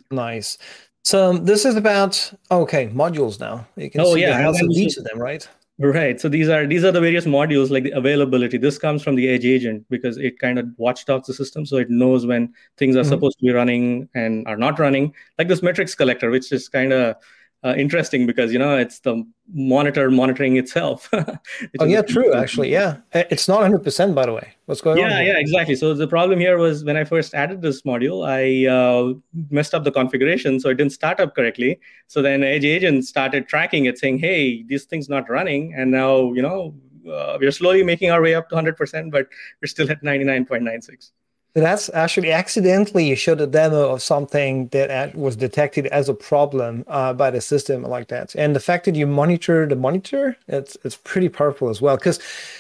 nice 0.10 0.58
so 1.06 1.38
this 1.38 1.66
is 1.66 1.76
about 1.76 2.34
okay 2.50 2.88
modules 2.88 3.40
now. 3.40 3.68
You 3.76 3.92
can 3.92 4.02
oh, 4.02 4.16
see 4.16 4.22
yeah. 4.22 4.42
the 4.42 4.50
of 4.50 4.72
each 4.72 4.98
of 4.98 5.04
them, 5.04 5.20
right? 5.20 5.48
Right. 5.78 6.22
So 6.22 6.30
these 6.30 6.48
are 6.48 6.66
these 6.66 6.86
are 6.86 6.92
the 6.92 7.02
various 7.02 7.26
modules 7.26 7.70
like 7.70 7.84
the 7.84 7.92
availability. 7.92 8.58
This 8.58 8.78
comes 8.78 9.04
from 9.04 9.16
the 9.16 9.28
edge 9.28 9.46
agent 9.46 9.86
because 9.90 10.18
it 10.18 10.40
kind 10.40 10.58
of 10.58 10.68
watchdogs 10.78 11.28
the 11.28 11.34
system, 11.34 11.66
so 11.66 11.76
it 11.76 11.90
knows 11.90 12.26
when 12.26 12.54
things 12.78 12.96
are 12.96 13.02
mm-hmm. 13.02 13.10
supposed 13.10 13.38
to 13.40 13.46
be 13.46 13.52
running 13.52 14.08
and 14.16 14.48
are 14.48 14.56
not 14.56 14.80
running. 14.80 15.14
Like 15.38 15.50
this 15.50 15.62
metrics 15.62 15.94
collector, 15.94 16.30
which 16.32 16.54
is 16.54 16.70
kind 16.70 16.94
of 16.94 17.18
uh, 17.66 17.74
interesting 17.76 18.28
because 18.28 18.54
you 18.54 18.60
know 18.60 18.78
it's 18.78 19.00
the 19.00 19.26
monitor 19.52 20.12
monitoring 20.12 20.56
itself. 20.58 21.10
oh 21.80 21.86
yeah, 21.86 22.04
true. 22.04 22.32
Actually, 22.44 22.72
yeah, 22.72 22.98
it's 23.14 23.48
not 23.48 23.62
100 23.62 23.84
percent 23.84 24.14
by 24.14 24.26
the 24.28 24.34
way. 24.34 24.54
What's 24.68 24.82
going 24.82 25.00
yeah, 25.00 25.06
on? 25.06 25.12
Yeah, 25.12 25.34
yeah, 25.34 25.40
exactly. 25.40 25.76
So 25.76 25.94
the 25.96 26.08
problem 26.08 26.40
here 26.40 26.60
was 26.60 26.84
when 26.84 26.96
I 26.96 27.04
first 27.04 27.34
added 27.34 27.64
this 27.64 27.82
module, 27.82 28.26
I 28.28 28.70
uh, 28.70 29.14
messed 29.50 29.74
up 29.74 29.84
the 29.84 29.92
configuration, 29.92 30.60
so 30.60 30.70
it 30.70 30.76
didn't 30.76 30.94
start 30.94 31.20
up 31.20 31.36
correctly. 31.36 31.80
So 32.08 32.22
then 32.22 32.44
Edge 32.44 32.66
Agent 32.66 33.06
started 33.06 33.48
tracking 33.48 33.86
it, 33.86 33.98
saying, 33.98 34.20
"Hey, 34.20 34.64
this 34.64 34.86
thing's 34.86 35.10
not 35.10 35.28
running," 35.28 35.74
and 35.74 35.90
now 35.90 36.34
you 36.34 36.44
know 36.44 36.76
uh, 37.12 37.38
we're 37.40 37.52
slowly 37.52 37.84
making 37.84 38.12
our 38.12 38.22
way 38.22 38.36
up 38.36 38.50
to 38.50 38.56
100 38.56 38.78
percent, 38.78 39.12
but 39.12 39.28
we're 39.60 39.68
still 39.68 39.90
at 39.90 40.04
99.96 40.04 41.12
that's 41.64 41.90
actually 41.94 42.34
accidentally 42.34 43.08
you 43.08 43.16
showed 43.16 43.40
a 43.40 43.48
demo 43.48 43.90
of 43.94 44.02
something 44.02 44.68
that 44.70 45.16
was 45.16 45.38
detected 45.38 45.86
as 45.88 46.10
a 46.10 46.14
problem 46.14 46.84
uh, 46.88 47.14
by 47.14 47.32
the 47.32 47.40
system 47.40 47.84
like 47.84 48.10
that. 48.10 48.36
And 48.36 48.54
the 48.54 48.60
fact 48.60 48.84
that 48.84 48.96
you 48.96 49.08
monitor 49.08 49.66
the 49.66 49.78
monitor, 49.78 50.36
it's 50.50 50.76
it's 50.84 50.98
pretty 50.98 51.30
powerful 51.30 51.70
as 51.70 51.82
well. 51.82 51.96
Because, 51.96 52.20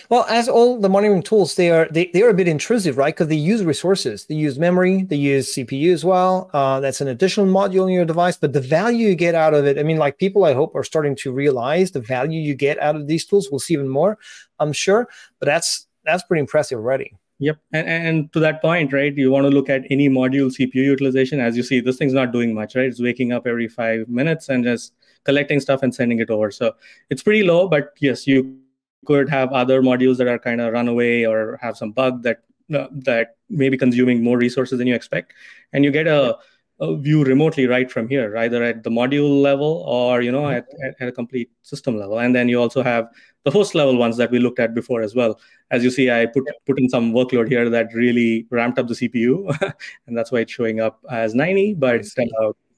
well, 0.10 0.26
as 0.30 0.48
all 0.48 0.80
the 0.80 0.88
monitoring 0.88 1.24
tools, 1.24 1.56
they 1.56 1.72
are 1.72 1.90
they, 1.92 2.06
they 2.14 2.22
are 2.22 2.30
a 2.30 2.34
bit 2.34 2.48
intrusive, 2.48 2.98
right? 2.98 3.14
Because 3.14 3.28
they 3.28 3.36
use 3.36 3.66
resources, 3.66 4.28
they 4.28 4.36
use 4.36 4.58
memory, 4.58 5.04
they 5.04 5.18
use 5.18 5.54
CPU 5.54 5.92
as 5.94 6.06
well. 6.06 6.50
Uh, 6.54 6.80
that's 6.80 7.02
an 7.02 7.10
additional 7.10 7.48
module 7.48 7.88
in 7.88 7.94
your 7.94 8.06
device. 8.06 8.38
But 8.38 8.54
the 8.54 8.62
value 8.62 9.10
you 9.10 9.16
get 9.16 9.36
out 9.36 9.54
of 9.54 9.66
it, 9.66 9.78
I 9.78 9.84
mean, 9.84 9.98
like 9.98 10.20
people, 10.20 10.46
I 10.46 10.54
hope 10.54 10.74
are 10.74 10.86
starting 10.86 11.18
to 11.18 11.34
realize 11.34 11.92
the 11.92 12.00
value 12.00 12.40
you 12.40 12.56
get 12.56 12.80
out 12.80 12.96
of 12.96 13.08
these 13.08 13.26
tools. 13.26 13.50
We'll 13.52 13.60
see 13.60 13.74
even 13.74 13.90
more, 13.90 14.18
I'm 14.58 14.72
sure. 14.72 15.10
But 15.40 15.48
that's 15.48 15.86
that's 16.06 16.24
pretty 16.24 16.40
impressive 16.40 16.78
already. 16.78 17.18
Yep. 17.40 17.58
And, 17.74 17.88
and 17.88 18.34
to 18.34 18.40
that 18.40 18.62
point, 18.62 18.94
right, 18.94 19.16
you 19.16 19.30
want 19.30 19.44
to 19.46 19.50
look 19.50 19.70
at 19.70 19.84
any 19.90 20.08
module 20.08 20.48
CPU 20.48 20.76
utilization. 20.76 21.40
As 21.40 21.58
you 21.58 21.64
see, 21.64 21.82
this 21.82 21.98
thing's 21.98 22.14
not 22.14 22.32
doing 22.32 22.54
much, 22.54 22.76
right? 22.76 22.86
It's 22.86 23.02
waking 23.02 23.34
up 23.34 23.46
every 23.46 23.68
five 23.68 24.08
minutes 24.08 24.48
and 24.48 24.64
just 24.64 24.94
collecting 25.26 25.60
stuff 25.60 25.84
and 25.84 25.94
sending 25.94 26.20
it 26.20 26.30
over. 26.30 26.50
So 26.50 26.76
it's 27.10 27.24
pretty 27.24 27.44
low, 27.44 27.68
but 27.68 27.92
yes, 28.00 28.26
you 28.26 28.60
could 29.06 29.30
have 29.30 29.52
other 29.52 29.82
modules 29.82 30.18
that 30.18 30.28
are 30.28 30.40
kind 30.40 30.62
of 30.62 30.72
runaway 30.74 31.26
or 31.26 31.60
have 31.62 31.78
some 31.78 31.92
bug 31.92 32.24
that 32.24 32.42
uh, 32.74 32.88
that 32.92 33.36
may 33.50 33.70
be 33.70 33.78
consuming 33.78 34.24
more 34.24 34.38
resources 34.38 34.80
than 34.80 34.88
you 34.88 34.96
expect. 34.96 35.34
And 35.74 35.84
you 35.84 35.92
get 35.92 36.08
a, 36.08 36.32
a 36.32 36.40
view 36.82 37.24
remotely 37.24 37.68
right 37.68 37.90
from 37.90 38.08
here, 38.08 38.36
either 38.38 38.62
at 38.64 38.84
the 38.84 38.90
module 38.90 39.42
level 39.42 39.84
or 39.88 40.22
you 40.22 40.32
know 40.32 40.44
mm-hmm. 40.44 40.84
at, 40.84 40.96
at, 41.00 41.08
a 41.08 41.12
complete 41.12 41.50
system 41.64 41.98
level. 41.98 42.20
And 42.20 42.36
then 42.36 42.50
you 42.50 42.60
also 42.60 42.84
have 42.84 43.08
the 43.44 43.52
host 43.52 43.76
level 43.76 43.96
ones 43.98 44.18
that 44.18 44.32
we 44.32 44.40
looked 44.40 44.60
at 44.60 44.74
before 44.74 45.02
as 45.02 45.16
well. 45.16 45.40
As 45.72 45.84
you 45.84 45.90
see, 45.90 46.12
I 46.12 46.26
put 46.26 46.44
put 46.66 46.80
in 46.80 46.90
some 46.90 47.14
workload 47.14 47.48
here 47.48 47.70
that 47.70 47.94
really 47.94 48.46
ramped 48.50 48.78
up 48.78 48.88
the 48.88 48.94
CPU, 48.94 49.56
and 50.08 50.18
that's 50.18 50.32
why 50.32 50.40
it's 50.40 50.52
showing 50.52 50.80
up 50.80 51.00
as 51.10 51.34
90. 51.34 51.76
But 51.76 52.06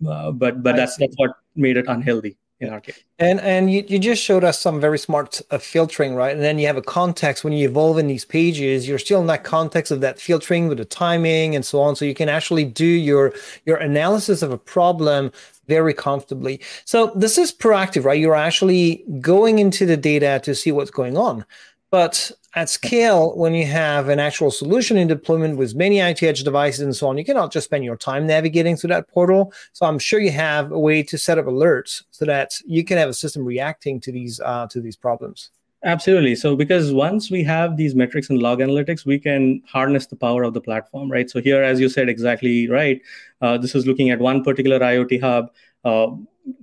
uh, 0.07 0.31
but 0.31 0.61
but 0.61 0.75
that's 0.75 0.97
that's 0.97 1.15
what 1.17 1.31
made 1.55 1.77
it 1.77 1.85
unhealthy 1.87 2.37
in 2.59 2.69
our 2.69 2.81
case. 2.81 3.03
And 3.19 3.39
and 3.41 3.71
you, 3.71 3.83
you 3.87 3.99
just 3.99 4.21
showed 4.21 4.43
us 4.43 4.59
some 4.59 4.79
very 4.79 4.97
smart 4.97 5.41
uh, 5.51 5.57
filtering, 5.57 6.15
right? 6.15 6.33
And 6.33 6.43
then 6.43 6.57
you 6.59 6.67
have 6.67 6.77
a 6.77 6.81
context 6.81 7.43
when 7.43 7.53
you 7.53 7.67
evolve 7.67 7.97
in 7.97 8.07
these 8.07 8.25
pages, 8.25 8.87
you're 8.87 8.99
still 8.99 9.21
in 9.21 9.27
that 9.27 9.43
context 9.43 9.91
of 9.91 10.01
that 10.01 10.19
filtering 10.19 10.67
with 10.67 10.77
the 10.77 10.85
timing 10.85 11.55
and 11.55 11.65
so 11.65 11.81
on. 11.81 11.95
So 11.95 12.05
you 12.05 12.15
can 12.15 12.29
actually 12.29 12.65
do 12.65 12.85
your 12.85 13.33
your 13.65 13.77
analysis 13.77 14.41
of 14.41 14.51
a 14.51 14.57
problem 14.57 15.31
very 15.67 15.93
comfortably. 15.93 16.61
So 16.85 17.11
this 17.15 17.37
is 17.37 17.51
proactive, 17.51 18.05
right? 18.05 18.19
You're 18.19 18.35
actually 18.35 19.03
going 19.19 19.59
into 19.59 19.85
the 19.85 19.97
data 19.97 20.39
to 20.43 20.55
see 20.55 20.71
what's 20.71 20.91
going 20.91 21.17
on. 21.17 21.45
But 21.89 22.31
at 22.55 22.69
scale, 22.69 23.35
when 23.37 23.53
you 23.53 23.65
have 23.65 24.09
an 24.09 24.19
actual 24.19 24.51
solution 24.51 24.97
in 24.97 25.07
deployment 25.07 25.57
with 25.57 25.75
many 25.75 25.97
IoT 25.97 26.23
edge 26.23 26.43
devices 26.43 26.81
and 26.81 26.95
so 26.95 27.07
on, 27.07 27.17
you 27.17 27.23
cannot 27.23 27.51
just 27.51 27.65
spend 27.65 27.85
your 27.85 27.95
time 27.95 28.27
navigating 28.27 28.75
through 28.75 28.89
that 28.89 29.07
portal. 29.07 29.53
So 29.73 29.85
I'm 29.85 29.99
sure 29.99 30.19
you 30.19 30.31
have 30.31 30.71
a 30.71 30.79
way 30.79 31.03
to 31.03 31.17
set 31.17 31.37
up 31.37 31.45
alerts 31.45 32.03
so 32.11 32.25
that 32.25 32.51
you 32.65 32.83
can 32.83 32.97
have 32.97 33.09
a 33.09 33.13
system 33.13 33.45
reacting 33.45 34.01
to 34.01 34.11
these 34.11 34.39
uh, 34.41 34.67
to 34.71 34.81
these 34.81 34.95
problems. 34.95 35.51
Absolutely. 35.83 36.35
So, 36.35 36.55
because 36.55 36.91
once 36.91 37.29
we 37.29 37.43
have 37.43 37.77
these 37.77 37.93
metrics 37.93 38.31
and 38.31 38.41
log 38.41 38.59
analytics, 38.59 39.05
we 39.05 39.19
can 39.19 39.61
harness 39.67 40.07
the 40.07 40.15
power 40.15 40.41
of 40.41 40.55
the 40.55 40.61
platform, 40.61 41.11
right? 41.11 41.29
So, 41.29 41.39
here, 41.39 41.61
as 41.61 41.79
you 41.79 41.87
said 41.87 42.09
exactly 42.09 42.67
right, 42.67 42.99
uh, 43.41 43.59
this 43.59 43.75
is 43.75 43.85
looking 43.85 44.09
at 44.09 44.19
one 44.19 44.43
particular 44.43 44.79
IoT 44.79 45.21
hub. 45.21 45.51
Uh, 45.85 46.07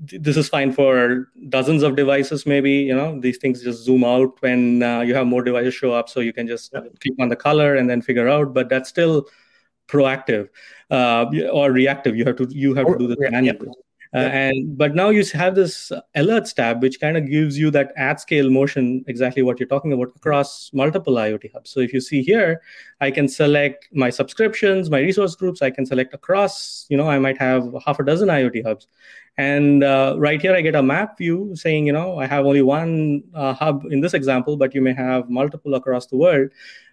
this 0.06 0.36
is 0.36 0.48
fine 0.48 0.72
for 0.72 1.28
dozens 1.50 1.82
of 1.82 1.94
devices 1.94 2.46
maybe 2.46 2.70
you 2.72 2.94
know 2.94 3.20
these 3.20 3.36
things 3.36 3.62
just 3.62 3.84
zoom 3.84 4.02
out 4.02 4.40
when 4.40 4.82
uh, 4.82 5.00
you 5.00 5.14
have 5.14 5.26
more 5.26 5.42
devices 5.42 5.74
show 5.74 5.92
up 5.92 6.08
so 6.08 6.20
you 6.20 6.32
can 6.32 6.46
just 6.46 6.72
click 6.72 7.14
on 7.20 7.28
the 7.28 7.36
color 7.36 7.74
and 7.74 7.88
then 7.90 8.00
figure 8.00 8.28
out 8.28 8.54
but 8.54 8.68
that's 8.70 8.88
still 8.88 9.26
proactive 9.88 10.48
uh, 10.90 11.26
or 11.52 11.72
reactive. 11.72 12.16
You 12.16 12.24
have 12.24 12.36
to 12.36 12.48
you 12.50 12.74
have 12.74 12.86
or, 12.86 12.94
to 12.94 12.98
do 12.98 13.08
this 13.08 13.30
manually 13.30 13.68
uh, 14.14 14.18
and 14.18 14.78
but 14.78 14.94
now 14.94 15.08
you 15.08 15.24
have 15.32 15.56
this 15.56 15.90
alerts 16.16 16.54
tab, 16.54 16.80
which 16.80 17.00
kind 17.00 17.16
of 17.16 17.28
gives 17.28 17.58
you 17.58 17.68
that 17.72 17.92
at 17.96 18.20
scale 18.20 18.48
motion, 18.48 19.04
exactly 19.08 19.42
what 19.42 19.58
you're 19.58 19.68
talking 19.68 19.92
about 19.92 20.12
across 20.14 20.70
multiple 20.72 21.14
IoT 21.14 21.52
hubs. 21.52 21.70
So 21.70 21.80
if 21.80 21.92
you 21.92 22.00
see 22.00 22.22
here, 22.22 22.62
I 23.00 23.10
can 23.10 23.26
select 23.26 23.88
my 23.92 24.10
subscriptions, 24.10 24.88
my 24.88 25.00
resource 25.00 25.34
groups. 25.34 25.62
I 25.62 25.70
can 25.70 25.84
select 25.84 26.14
across. 26.14 26.86
You 26.88 26.96
know, 26.96 27.08
I 27.08 27.18
might 27.18 27.38
have 27.38 27.74
half 27.84 27.98
a 27.98 28.04
dozen 28.04 28.28
IoT 28.28 28.64
hubs, 28.64 28.86
and 29.36 29.82
uh, 29.82 30.14
right 30.16 30.40
here 30.40 30.54
I 30.54 30.60
get 30.60 30.76
a 30.76 30.82
map 30.82 31.18
view 31.18 31.50
saying, 31.56 31.84
you 31.84 31.92
know, 31.92 32.20
I 32.20 32.26
have 32.26 32.46
only 32.46 32.62
one 32.62 33.24
uh, 33.34 33.52
hub 33.52 33.84
in 33.90 34.00
this 34.00 34.14
example, 34.14 34.56
but 34.56 34.76
you 34.76 34.80
may 34.80 34.94
have 34.94 35.28
multiple 35.28 35.74
across 35.74 36.06
the 36.06 36.16
world. 36.16 36.50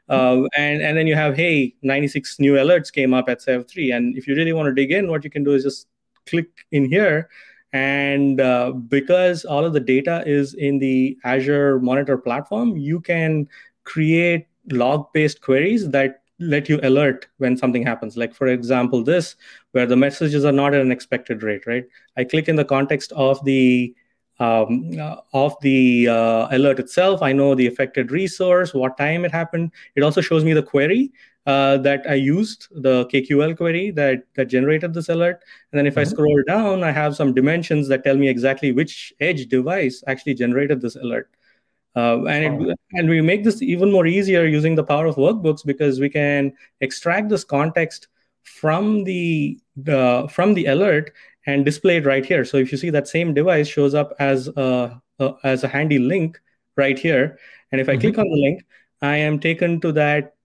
Uh, 0.09 0.47
and 0.57 0.81
and 0.81 0.97
then 0.97 1.07
you 1.07 1.15
have 1.15 1.37
hey 1.37 1.73
96 1.83 2.39
new 2.39 2.55
alerts 2.55 2.91
came 2.91 3.13
up 3.13 3.29
at 3.29 3.39
sev3 3.39 3.95
and 3.95 4.17
if 4.17 4.27
you 4.27 4.35
really 4.35 4.51
want 4.51 4.65
to 4.67 4.73
dig 4.73 4.91
in 4.91 5.07
what 5.07 5.23
you 5.23 5.29
can 5.29 5.41
do 5.41 5.53
is 5.53 5.63
just 5.63 5.87
click 6.25 6.47
in 6.71 6.85
here. 6.85 7.29
And 7.73 8.41
uh, 8.41 8.71
because 8.71 9.45
all 9.45 9.63
of 9.63 9.73
the 9.73 9.79
data 9.79 10.23
is 10.25 10.53
in 10.55 10.79
the 10.79 11.17
azure 11.23 11.79
monitor 11.79 12.17
platform 12.17 12.75
you 12.75 12.99
can 12.99 13.47
create 13.85 14.47
log 14.71 15.11
based 15.13 15.41
queries 15.41 15.89
that 15.89 16.21
let 16.39 16.67
you 16.67 16.79
alert 16.83 17.27
when 17.37 17.55
something 17.55 17.85
happens. 17.85 18.17
Like 18.17 18.33
for 18.33 18.47
example 18.47 19.03
this 19.03 19.35
where 19.71 19.85
the 19.85 19.95
messages 19.95 20.43
are 20.43 20.51
not 20.51 20.73
at 20.73 20.81
an 20.81 20.91
expected 20.91 21.43
rate 21.43 21.65
right? 21.65 21.85
I 22.17 22.25
click 22.25 22.49
in 22.49 22.57
the 22.57 22.65
context 22.65 23.13
of 23.13 23.43
the 23.45 23.95
um, 24.39 24.99
uh, 24.99 25.17
of 25.33 25.55
the 25.61 26.07
uh, 26.09 26.47
alert 26.51 26.79
itself. 26.79 27.21
I 27.21 27.31
know 27.31 27.55
the 27.55 27.67
affected 27.67 28.11
resource 28.11 28.73
what 28.73 28.97
time 28.97 29.23
it 29.23 29.31
happened. 29.31 29.71
It 29.95 30.01
also 30.01 30.19
shows 30.19 30.43
me 30.43 30.53
the 30.53 30.63
query 30.63 31.11
uh, 31.45 31.77
that 31.77 32.05
I 32.07 32.15
used, 32.15 32.67
the 32.71 33.05
KQL 33.07 33.57
query 33.57 33.91
that, 33.91 34.23
that 34.35 34.45
generated 34.45 34.93
this 34.93 35.09
alert. 35.09 35.43
And 35.71 35.79
then 35.79 35.87
if 35.87 35.93
mm-hmm. 35.93 36.01
I 36.01 36.03
scroll 36.03 36.43
down, 36.47 36.83
I 36.83 36.91
have 36.91 37.15
some 37.15 37.33
dimensions 37.33 37.87
that 37.87 38.03
tell 38.03 38.15
me 38.15 38.29
exactly 38.29 38.71
which 38.71 39.13
edge 39.19 39.47
device 39.47 40.03
actually 40.07 40.35
generated 40.35 40.81
this 40.81 40.95
alert. 40.95 41.29
Uh, 41.95 42.23
and 42.25 42.69
it, 42.69 42.79
and 42.93 43.09
we 43.09 43.19
make 43.21 43.43
this 43.43 43.61
even 43.61 43.91
more 43.91 44.07
easier 44.07 44.45
using 44.45 44.75
the 44.75 44.83
power 44.83 45.05
of 45.07 45.15
workbooks 45.15 45.65
because 45.65 45.99
we 45.99 46.09
can 46.09 46.53
extract 46.79 47.27
this 47.27 47.43
context 47.43 48.07
from 48.43 49.03
the 49.03 49.59
uh, 49.87 50.27
from 50.27 50.53
the 50.53 50.67
alert 50.67 51.11
and 51.47 51.65
display 51.65 51.97
it 51.97 52.05
right 52.05 52.25
here. 52.25 52.45
So 52.45 52.57
if 52.57 52.71
you 52.71 52.77
see 52.77 52.91
that 52.91 53.07
same 53.07 53.33
device 53.33 53.67
shows 53.67 53.93
up 53.93 54.13
as 54.19 54.47
a, 54.47 55.01
a 55.19 55.33
as 55.43 55.63
a 55.65 55.67
handy 55.67 55.99
link 55.99 56.39
right 56.77 56.97
here, 56.97 57.37
and 57.71 57.81
if 57.81 57.89
I 57.89 57.93
mm-hmm. 57.93 58.01
click 58.01 58.17
on 58.19 58.29
the 58.29 58.41
link, 58.41 58.63
I 59.01 59.17
am 59.17 59.39
taken 59.39 59.81
to 59.81 59.91
that 59.93 60.35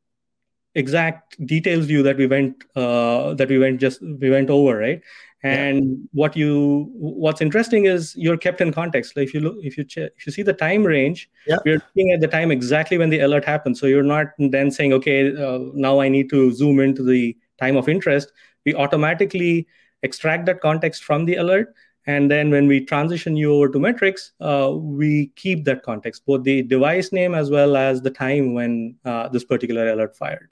exact 0.77 1.45
details 1.47 1.87
view 1.87 2.03
that 2.03 2.17
we 2.17 2.27
went 2.27 2.65
uh, 2.77 3.35
that 3.35 3.49
we 3.49 3.59
went 3.59 3.81
just 3.81 4.03
we 4.03 4.31
went 4.31 4.51
over 4.51 4.77
right 4.77 5.03
and 5.43 5.85
yeah. 5.85 5.97
what 6.13 6.37
you 6.37 6.91
what's 6.95 7.41
interesting 7.41 7.87
is 7.87 8.15
you're 8.17 8.37
kept 8.37 8.61
in 8.61 8.73
context 8.73 9.17
like 9.17 9.27
if 9.29 9.35
you 9.35 9.41
look 9.41 9.57
if 9.63 9.79
you 9.79 9.85
ch- 9.85 10.11
if 10.19 10.27
you 10.27 10.33
see 10.33 10.43
the 10.43 10.53
time 10.53 10.85
range 10.85 11.31
yeah. 11.47 11.57
we're 11.65 11.81
looking 11.87 12.13
at 12.13 12.21
the 12.21 12.29
time 12.29 12.51
exactly 12.51 12.99
when 12.99 13.11
the 13.11 13.21
alert 13.21 13.45
happened 13.45 13.77
so 13.77 13.87
you're 13.87 14.03
not 14.03 14.29
then 14.39 14.71
saying 14.71 14.93
okay 14.93 15.35
uh, 15.47 15.59
now 15.87 15.99
i 16.01 16.09
need 16.09 16.29
to 16.31 16.53
zoom 16.53 16.81
into 16.81 17.03
the 17.03 17.37
time 17.59 17.77
of 17.77 17.89
interest 17.89 18.33
we 18.65 18.75
automatically 18.75 19.67
extract 20.03 20.47
that 20.47 20.61
context 20.61 21.05
from 21.05 21.25
the 21.25 21.37
alert 21.37 21.75
and 22.07 22.31
then 22.31 22.51
when 22.51 22.69
we 22.69 22.85
transition 22.85 23.37
you 23.37 23.53
over 23.53 23.69
to 23.69 23.81
metrics, 23.81 24.33
uh, 24.41 24.73
we 24.73 25.33
keep 25.35 25.65
that 25.65 25.83
context, 25.83 26.25
both 26.25 26.45
the 26.45 26.63
device 26.63 27.11
name 27.11 27.35
as 27.35 27.51
well 27.51 27.77
as 27.77 28.01
the 28.01 28.11
time 28.11 28.55
when 28.55 28.95
uh, 29.05 29.29
this 29.29 29.45
particular 29.45 29.89
alert 29.91 30.17
fired. 30.17 30.49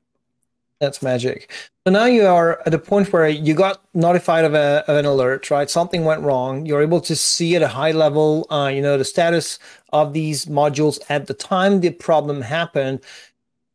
That's 0.81 1.03
magic. 1.03 1.51
So 1.87 1.93
now 1.93 2.07
you 2.07 2.27
are 2.27 2.61
at 2.67 2.75
a 2.75 2.79
point 2.79 3.13
where 3.13 3.29
you 3.29 3.55
got 3.55 3.83
notified 3.95 4.45
of, 4.45 4.55
a, 4.55 4.85
of 4.89 4.97
an 4.97 5.05
alert, 5.05 5.51
right? 5.51 5.71
Something 5.71 6.05
went 6.05 6.23
wrong. 6.23 6.67
You're 6.67 6.83
able 6.83 7.01
to 7.03 7.15
see 7.15 7.55
at 7.57 7.63
a 7.63 7.69
high 7.69 7.93
level, 7.93 8.47
uh, 8.51 8.71
you 8.75 8.83
know, 8.83 8.99
the 8.99 9.05
status 9.05 9.59
of 9.93 10.13
these 10.13 10.47
modules 10.47 10.99
at 11.09 11.27
the 11.27 11.35
time 11.35 11.81
the 11.81 11.91
problem 11.91 12.43
happened. 12.43 13.01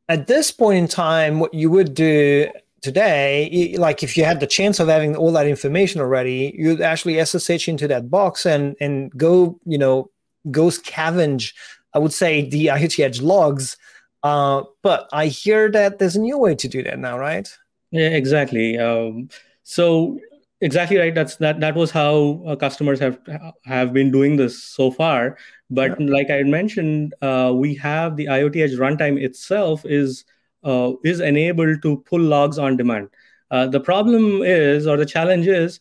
At 0.10 0.28
this 0.28 0.52
point 0.52 0.78
in 0.78 0.88
time, 0.88 1.40
what 1.40 1.54
you 1.54 1.70
would 1.70 1.94
do 1.94 2.50
today, 2.82 3.76
like 3.78 4.04
if 4.04 4.18
you 4.18 4.26
had 4.26 4.40
the 4.40 4.48
chance 4.48 4.80
of 4.80 4.88
having 4.88 5.16
all 5.16 5.32
that 5.34 5.48
information 5.48 6.02
already, 6.02 6.54
you'd 6.58 6.82
actually 6.82 7.24
SSH 7.24 7.68
into 7.68 7.88
that 7.88 8.10
box 8.10 8.46
and 8.46 8.76
and 8.82 9.12
go, 9.18 9.60
you 9.66 9.78
know, 9.78 10.10
go 10.52 10.66
scavenge. 10.66 11.54
I 11.94 12.00
would 12.00 12.14
say 12.14 12.48
the 12.50 12.70
Edge 12.70 13.22
logs 13.22 13.78
uh, 14.24 14.64
but 14.82 15.08
I 15.12 15.28
hear 15.28 15.72
that 15.72 16.00
there's 16.00 16.16
a 16.16 16.22
new 16.22 16.38
way 16.38 16.56
to 16.56 16.68
do 16.68 16.84
that 16.84 17.00
now, 17.00 17.18
right? 17.18 17.50
Yeah, 17.92 18.10
exactly. 18.10 18.78
Um, 18.78 19.30
so 19.64 20.20
exactly 20.62 20.98
right. 20.98 21.16
That's 21.16 21.38
that. 21.38 21.60
That 21.60 21.76
was 21.76 21.92
how 21.92 22.44
uh, 22.46 22.56
customers 22.56 23.00
have 23.00 23.20
have 23.66 23.94
been 23.94 24.12
doing 24.12 24.36
this 24.36 24.62
so 24.64 24.92
far. 24.92 25.38
But 25.70 26.00
yeah. 26.00 26.08
like 26.12 26.30
I 26.30 26.44
mentioned, 26.44 27.14
uh, 27.22 27.54
we 27.56 27.76
have 27.76 28.16
the 28.16 28.26
IoT 28.26 28.58
Edge 28.58 28.78
runtime 28.78 29.22
itself 29.22 29.86
is 29.86 30.26
uh, 30.64 30.94
is 31.04 31.20
enabled 31.20 31.82
to 31.84 31.98
pull 31.98 32.22
logs 32.22 32.58
on 32.58 32.78
demand. 32.78 33.10
Uh, 33.52 33.68
the 33.68 33.80
problem 33.80 34.44
is, 34.44 34.86
or 34.86 34.98
the 34.98 35.06
challenge 35.06 35.48
is, 35.48 35.80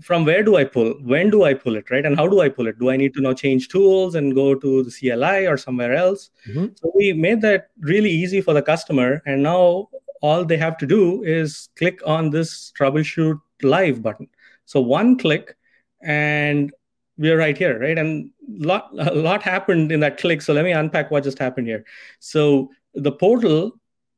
from 0.00 0.24
where 0.24 0.42
do 0.42 0.56
I 0.56 0.64
pull? 0.64 0.94
When 1.02 1.30
do 1.30 1.44
I 1.44 1.54
pull 1.54 1.76
it, 1.76 1.90
right? 1.90 2.04
And 2.04 2.16
how 2.16 2.26
do 2.26 2.40
I 2.40 2.48
pull 2.48 2.66
it? 2.66 2.78
Do 2.78 2.90
I 2.90 2.96
need 2.96 3.14
to 3.14 3.20
now 3.20 3.32
change 3.32 3.68
tools 3.68 4.14
and 4.14 4.34
go 4.34 4.54
to 4.54 4.82
the 4.82 4.90
CLI 4.90 5.46
or 5.46 5.56
somewhere 5.56 5.94
else? 5.94 6.30
Mm-hmm. 6.48 6.66
So 6.74 6.92
we 6.94 7.12
made 7.12 7.40
that 7.42 7.70
really 7.80 8.10
easy 8.10 8.40
for 8.40 8.54
the 8.54 8.62
customer. 8.62 9.22
And 9.26 9.42
now 9.42 9.88
all 10.20 10.44
they 10.44 10.56
have 10.56 10.78
to 10.78 10.86
do 10.86 11.22
is 11.22 11.68
click 11.76 12.00
on 12.06 12.30
this 12.30 12.72
troubleshoot 12.78 13.40
live 13.62 14.02
button. 14.02 14.28
So 14.64 14.80
one 14.80 15.18
click 15.18 15.56
and 16.02 16.72
we're 17.18 17.38
right 17.38 17.56
here, 17.56 17.78
right? 17.78 17.98
And 17.98 18.30
lot 18.48 18.90
a 18.98 19.14
lot 19.14 19.42
happened 19.42 19.92
in 19.92 20.00
that 20.00 20.18
click. 20.18 20.42
So 20.42 20.52
let 20.52 20.64
me 20.64 20.72
unpack 20.72 21.10
what 21.10 21.24
just 21.24 21.38
happened 21.38 21.66
here. 21.66 21.84
So 22.20 22.70
the 22.94 23.12
portal 23.12 23.72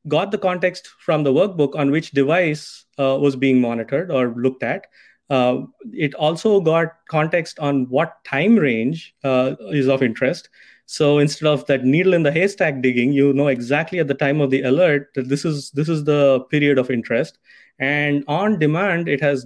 got 0.07 0.31
the 0.31 0.37
context 0.37 0.89
from 0.99 1.23
the 1.23 1.33
workbook 1.33 1.75
on 1.75 1.91
which 1.91 2.11
device 2.11 2.85
uh, 2.99 3.17
was 3.19 3.35
being 3.35 3.59
monitored 3.59 4.11
or 4.11 4.33
looked 4.35 4.63
at 4.63 4.87
uh, 5.29 5.61
it 5.91 6.13
also 6.15 6.59
got 6.59 6.93
context 7.09 7.59
on 7.59 7.85
what 7.89 8.23
time 8.25 8.55
range 8.55 9.15
uh, 9.23 9.55
is 9.71 9.87
of 9.87 10.03
interest. 10.03 10.49
So 10.85 11.17
instead 11.17 11.47
of 11.47 11.65
that 11.65 11.83
needle 11.83 12.13
in 12.13 12.23
the 12.23 12.31
haystack 12.31 12.81
digging, 12.81 13.11
you 13.11 13.33
know 13.33 13.47
exactly 13.47 13.99
at 13.99 14.07
the 14.07 14.13
time 14.13 14.39
of 14.39 14.51
the 14.51 14.61
alert 14.61 15.09
that 15.15 15.29
this 15.29 15.43
is 15.43 15.71
this 15.71 15.89
is 15.89 16.03
the 16.03 16.41
period 16.51 16.77
of 16.77 16.91
interest. 16.91 17.39
And 17.79 18.23
on 18.27 18.59
demand, 18.59 19.09
it 19.09 19.19
has 19.21 19.45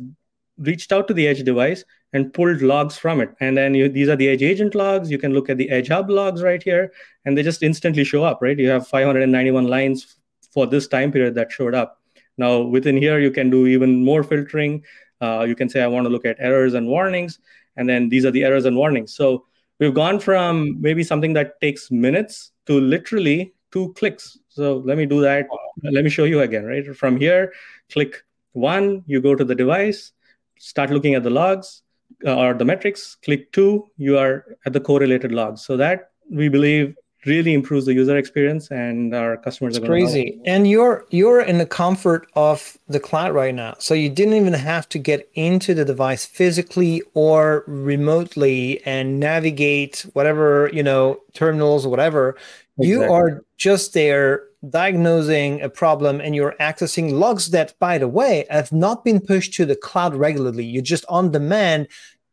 reached 0.58 0.92
out 0.92 1.08
to 1.08 1.13
the 1.13 1.28
edge 1.28 1.44
device 1.44 1.86
and 2.12 2.34
pulled 2.34 2.62
logs 2.62 2.98
from 2.98 3.22
it. 3.22 3.34
And 3.39 3.56
then 3.56 3.74
you, 3.74 3.88
these 3.88 4.10
are 4.10 4.15
the 4.15 4.28
edge 4.28 4.42
agent 4.44 4.76
logs. 4.76 5.10
You 5.10 5.18
can 5.18 5.34
look 5.34 5.50
at 5.50 5.58
the 5.58 5.70
edge 5.70 5.88
hub 5.88 6.10
logs 6.10 6.44
right 6.44 6.62
here, 6.62 6.92
and 7.24 7.38
they 7.38 7.44
just 7.44 7.63
instantly 7.63 8.04
show 8.04 8.24
up. 8.24 8.42
Right, 8.42 8.60
you 8.60 8.68
have 8.70 8.88
591 8.88 9.68
lines 9.68 10.18
for 10.54 10.68
this 10.68 10.88
time 10.88 11.12
period 11.12 11.36
that 11.36 11.52
showed 11.52 11.74
up. 11.74 12.02
Now 12.38 12.62
within 12.62 12.98
here, 12.98 13.20
you 13.20 13.32
can 13.32 13.50
do 13.50 13.65
even 13.68 14.04
more 14.04 14.24
filtering. 14.24 14.84
Uh, 15.21 15.45
you 15.47 15.55
can 15.55 15.69
say, 15.69 15.82
I 15.82 15.88
want 15.88 16.05
to 16.05 16.10
look 16.10 16.25
at 16.25 16.38
errors 16.39 16.73
and 16.73 16.88
warnings, 16.88 17.39
and 17.75 17.88
then 17.88 18.10
these 18.10 18.25
are 18.25 18.32
the 18.32 18.43
errors 18.43 18.65
and 18.65 18.75
warnings. 18.75 19.13
So 19.13 19.45
we've 19.79 19.93
gone 19.93 20.19
from 20.19 20.79
maybe 20.82 21.03
something 21.03 21.34
that 21.34 21.60
takes 21.62 21.91
minutes 21.91 22.51
to 22.67 22.79
literally 22.79 23.53
two 23.71 23.93
clicks. 23.93 24.38
So 24.47 24.77
let 24.86 24.97
me 24.97 25.05
do 25.05 25.21
that. 25.21 25.47
Let 25.84 26.03
me 26.03 26.10
show 26.10 26.23
you 26.25 26.41
again, 26.41 26.65
right? 26.65 26.95
From 26.95 27.17
here, 27.17 27.53
click 27.91 28.23
one, 28.53 29.03
you 29.05 29.21
go 29.21 29.36
to 29.36 29.45
the 29.45 29.55
device, 29.55 30.12
start 30.58 30.89
looking 30.89 31.13
at 31.13 31.23
the 31.23 31.29
logs 31.29 31.84
uh, 32.25 32.36
or 32.36 32.53
the 32.53 32.65
metrics. 32.65 33.15
Click 33.23 33.51
two, 33.51 33.86
you 33.97 34.17
are 34.17 34.58
at 34.65 34.73
the 34.73 34.79
correlated 34.79 35.32
logs. 35.32 35.62
So 35.62 35.77
that 35.77 36.12
we 36.29 36.49
believe 36.49 36.95
really 37.25 37.53
improves 37.53 37.86
the 37.86 37.93
user 37.93 38.17
experience 38.17 38.71
and 38.71 39.13
our 39.13 39.38
customers 39.38 39.75
it's 39.75 39.84
are 39.84 39.88
crazy. 39.88 40.39
And 40.45 40.67
you're 40.67 41.05
you're 41.10 41.41
in 41.41 41.58
the 41.58 41.65
comfort 41.65 42.27
of 42.36 42.77
the 42.88 42.99
cloud 42.99 43.34
right 43.34 43.53
now. 43.53 43.75
So 43.79 43.93
you 43.93 44.10
didn't 44.10 44.36
even 44.36 44.53
have 44.53 44.88
to 44.89 44.99
get 44.99 45.29
into 45.34 45.73
the 45.73 45.86
device 45.86 46.25
physically 46.25 47.01
or 47.13 47.63
remotely 47.67 48.82
and 48.86 49.19
navigate 49.19 50.05
whatever 50.13 50.69
you 50.73 50.84
know 50.84 51.19
terminals 51.34 51.86
or 51.86 51.89
whatever. 51.89 52.38
Exactly. 52.77 52.88
you 52.88 53.12
are 53.12 53.43
just 53.58 53.93
there 53.93 54.43
diagnosing 54.69 55.62
a 55.62 55.69
problem 55.69 56.21
and 56.21 56.36
you're 56.36 56.55
accessing 56.60 57.12
logs 57.12 57.51
that 57.51 57.77
by 57.79 57.97
the 57.97 58.08
way 58.08 58.45
have 58.49 58.71
not 58.71 59.03
been 59.03 59.19
pushed 59.19 59.53
to 59.53 59.65
the 59.65 59.75
cloud 59.75 60.15
regularly. 60.15 60.65
You're 60.65 60.82
just 60.82 61.05
on 61.10 61.32
demand 61.32 61.88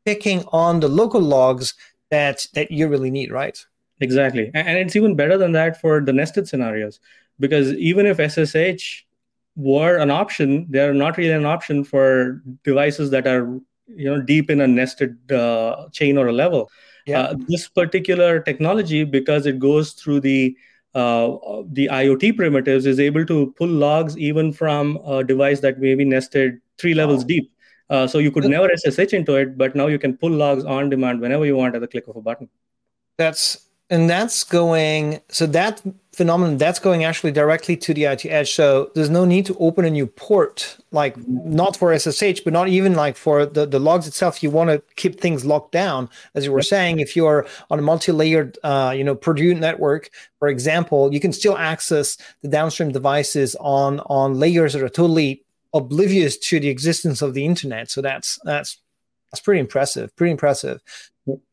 picking 0.05 0.45
on 0.53 0.79
the 0.81 0.89
local 0.89 1.21
logs 1.21 1.75
that 2.11 2.47
that 2.55 2.71
you 2.71 2.87
really 2.87 3.11
need 3.11 3.33
right 3.33 3.65
Exactly. 4.01 4.51
And 4.55 4.77
it's 4.79 4.95
even 4.95 5.17
better 5.17 5.39
than 5.39 5.53
that 5.53 5.81
for 5.81 6.01
the 6.01 6.13
nested 6.13 6.47
scenarios 6.47 7.01
because 7.41 7.73
even 7.75 8.07
if 8.07 8.19
SSH 8.19 9.05
were 9.57 9.97
an 9.97 10.11
option, 10.11 10.67
they're 10.69 10.95
not 10.95 11.17
really 11.17 11.33
an 11.33 11.47
option 11.47 11.85
for 11.85 12.43
devices 12.63 13.11
that 13.11 13.27
are 13.27 13.59
you 13.89 14.05
know 14.05 14.21
deep 14.21 14.51
in 14.51 14.61
a 14.61 14.67
nested 14.67 15.33
uh, 15.33 15.89
chain 15.93 16.19
or 16.19 16.29
a 16.29 16.33
level. 16.33 16.71
Yeah. 17.07 17.21
Uh, 17.21 17.35
this 17.49 17.69
particular 17.69 18.41
technology, 18.41 19.05
because 19.05 19.47
it 19.47 19.59
goes 19.59 19.93
through 19.93 20.21
the 20.21 20.57
uh, 20.95 21.63
the 21.73 21.89
IoT 21.91 22.37
primitives, 22.37 22.87
is 22.87 23.01
able 23.01 23.25
to 23.27 23.55
pull 23.59 23.69
logs 23.69 24.19
even 24.19 24.53
from 24.53 24.99
a 25.07 25.23
device 25.23 25.61
that 25.61 25.79
may 25.79 25.95
be 25.95 26.05
nested 26.05 26.61
three 26.79 26.95
levels 26.95 27.23
wow. 27.23 27.29
deep. 27.29 27.53
Uh, 27.89 28.07
so 28.07 28.19
you 28.19 28.33
could 28.33 28.45
never 28.45 28.69
SSH 28.77 29.13
into 29.13 29.37
it, 29.37 29.57
but 29.57 29.77
now 29.77 29.87
you 29.87 29.99
can 29.99 30.17
pull 30.17 30.31
logs 30.31 30.65
on 30.65 30.91
demand 30.91 31.21
whenever 31.21 31.47
you 31.47 31.57
want 31.57 31.77
at 31.77 31.81
the 31.81 31.87
click 31.87 32.09
of 32.09 32.17
a 32.17 32.21
button. 32.21 32.49
That's 33.17 33.66
and 33.89 34.11
that's 34.11 34.43
going 34.43 35.21
so 35.29 35.47
that 35.47 35.83
phenomenon 36.13 36.57
that's 36.57 36.79
going 36.79 37.05
actually 37.05 37.31
directly 37.31 37.77
to 37.77 37.93
the 37.93 38.05
IoT 38.05 38.31
edge. 38.31 38.53
So 38.53 38.91
there's 38.95 39.11
no 39.11 39.27
need 39.27 39.45
to 39.47 39.57
open 39.59 39.85
a 39.85 39.91
new 39.91 40.07
port, 40.07 40.79
like 40.91 41.15
not 41.29 41.77
for 41.77 41.97
SSH, 41.97 42.41
but 42.41 42.55
not 42.55 42.69
even 42.69 42.95
like 42.95 43.17
for 43.17 43.45
the, 43.45 43.67
the 43.67 43.79
logs 43.79 44.09
itself. 44.09 44.43
You 44.43 44.51
want 44.51 44.71
to 44.71 44.83
keep 44.97 45.21
things 45.21 45.45
locked 45.45 45.73
down, 45.73 46.09
as 46.35 46.47
you 46.47 46.53
were 46.53 46.63
saying. 46.63 47.01
If 47.01 47.17
you're 47.17 47.47
on 47.71 47.79
a 47.79 47.83
multi-layered, 47.83 48.59
uh, 48.65 48.95
you 48.97 49.05
know, 49.05 49.15
Purdue 49.15 49.55
network, 49.55 50.09
for 50.39 50.49
example, 50.49 51.13
you 51.13 51.21
can 51.21 51.35
still 51.35 51.59
access 51.59 52.17
the 52.41 52.49
downstream 52.49 52.93
devices 52.93 53.55
on 53.61 54.01
on 54.01 54.41
layers 54.41 54.73
that 54.73 54.83
are 54.83 54.89
totally 54.89 55.45
oblivious 55.75 56.39
to 56.39 56.59
the 56.59 56.69
existence 56.69 57.21
of 57.21 57.35
the 57.35 57.45
internet. 57.45 57.91
So 57.91 58.01
that's 58.01 58.39
that's 58.43 58.79
that's 59.37 59.45
pretty 59.45 59.61
impressive. 59.61 60.15
Pretty 60.17 60.31
impressive. 60.31 60.81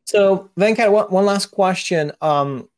So 0.06 0.50
Venkat, 0.58 0.92
one, 0.92 1.08
one 1.08 1.26
last 1.26 1.48
question. 1.48 2.14
Um, 2.22 2.70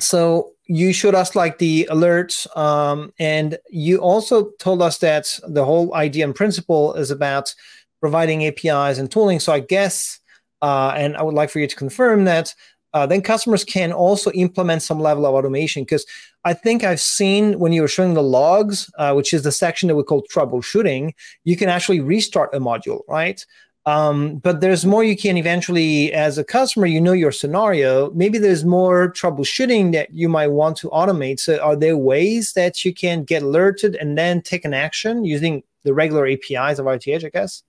so 0.00 0.50
you 0.66 0.92
showed 0.92 1.14
us 1.14 1.36
like 1.36 1.58
the 1.58 1.86
alerts, 1.90 2.54
um, 2.56 3.12
and 3.20 3.58
you 3.70 3.98
also 3.98 4.50
told 4.58 4.82
us 4.82 4.98
that 4.98 5.38
the 5.46 5.64
whole 5.64 5.94
idea 5.94 6.24
and 6.24 6.34
principle 6.34 6.94
is 6.94 7.10
about 7.10 7.54
providing 8.00 8.44
APIs 8.44 8.98
and 8.98 9.10
tooling. 9.10 9.38
So 9.38 9.52
I 9.52 9.60
guess, 9.60 10.18
uh, 10.62 10.94
and 10.96 11.16
I 11.16 11.22
would 11.22 11.34
like 11.34 11.50
for 11.50 11.60
you 11.60 11.66
to 11.66 11.76
confirm 11.76 12.24
that 12.24 12.54
uh, 12.94 13.06
then 13.06 13.20
customers 13.20 13.64
can 13.64 13.92
also 13.92 14.30
implement 14.32 14.82
some 14.82 15.00
level 15.00 15.26
of 15.26 15.34
automation 15.34 15.82
because 15.82 16.06
I 16.44 16.54
think 16.54 16.84
I've 16.84 17.00
seen 17.00 17.58
when 17.58 17.72
you 17.72 17.82
were 17.82 17.88
showing 17.88 18.14
the 18.14 18.22
logs, 18.22 18.90
uh, 18.98 19.12
which 19.14 19.34
is 19.34 19.42
the 19.42 19.52
section 19.52 19.88
that 19.88 19.96
we 19.96 20.04
call 20.04 20.24
troubleshooting, 20.32 21.12
you 21.42 21.56
can 21.56 21.68
actually 21.68 22.00
restart 22.00 22.54
a 22.54 22.60
module, 22.60 23.00
right? 23.08 23.44
Um, 23.86 24.36
but 24.36 24.62
there's 24.62 24.86
more 24.86 25.04
you 25.04 25.16
can 25.16 25.36
eventually, 25.36 26.12
as 26.12 26.38
a 26.38 26.44
customer, 26.44 26.86
you 26.86 27.00
know 27.00 27.12
your 27.12 27.32
scenario. 27.32 28.10
Maybe 28.12 28.38
there's 28.38 28.64
more 28.64 29.12
troubleshooting 29.12 29.92
that 29.92 30.12
you 30.12 30.28
might 30.28 30.48
want 30.48 30.78
to 30.78 30.88
automate. 30.88 31.38
So, 31.38 31.58
are 31.58 31.76
there 31.76 31.96
ways 31.96 32.54
that 32.54 32.84
you 32.84 32.94
can 32.94 33.24
get 33.24 33.42
alerted 33.42 33.94
and 33.96 34.16
then 34.16 34.40
take 34.40 34.64
an 34.64 34.72
action 34.72 35.24
using 35.24 35.62
the 35.82 35.92
regular 35.92 36.26
APIs 36.26 36.78
of 36.78 36.86
RTH, 36.86 37.24
I 37.24 37.28
guess? 37.28 37.62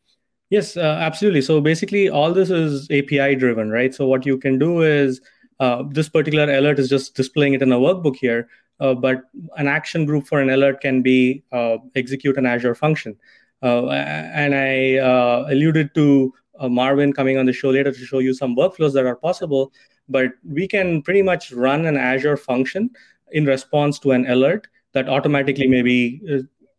Yes, 0.49 0.78
uh, 0.78 0.97
absolutely. 1.01 1.41
So 1.41 1.60
basically, 1.60 2.08
all 2.08 2.32
this 2.32 2.49
is 2.49 2.89
API 2.91 3.36
driven, 3.36 3.71
right? 3.71 3.93
So 3.93 4.08
what 4.08 4.25
you 4.25 4.38
can 4.38 4.60
do 4.60 4.82
is 4.84 5.19
uh, 5.60 5.84
this 5.89 6.08
particular 6.08 6.51
alert 6.54 6.80
is 6.80 6.88
just 6.88 7.15
displaying 7.15 7.54
it 7.54 7.62
in 7.62 7.71
a 7.71 7.78
workbook 7.78 8.15
here, 8.15 8.47
uh, 8.80 8.93
but 8.93 9.23
an 9.58 9.67
action 9.67 10.06
group 10.06 10.28
for 10.28 10.39
an 10.39 10.49
alert 10.49 10.82
can 10.82 11.01
be 11.01 11.43
uh, 11.51 11.78
execute 11.95 12.38
an 12.38 12.45
Azure 12.45 12.75
function. 12.75 13.17
Uh, 13.63 13.89
and 13.89 14.54
I 14.54 14.98
uh, 14.98 15.48
alluded 15.50 15.94
to 15.96 16.34
Marvin 16.70 17.13
coming 17.13 17.38
on 17.38 17.46
the 17.46 17.54
show 17.54 17.70
later 17.70 17.91
to 17.91 18.06
show 18.06 18.20
you 18.20 18.34
some 18.34 18.56
workflows 18.56 18.94
that 18.94 19.06
are 19.06 19.15
possible. 19.15 19.72
But 20.08 20.32
we 20.44 20.68
can 20.68 21.02
pretty 21.02 21.22
much 21.22 21.52
run 21.52 21.86
an 21.86 21.98
Azure 21.98 22.38
function 22.38 22.89
in 23.32 23.46
response 23.46 24.00
to 24.00 24.12
an 24.12 24.28
alert 24.28 24.68
that 24.94 25.10
automatically 25.10 25.68
maybe 25.68 26.22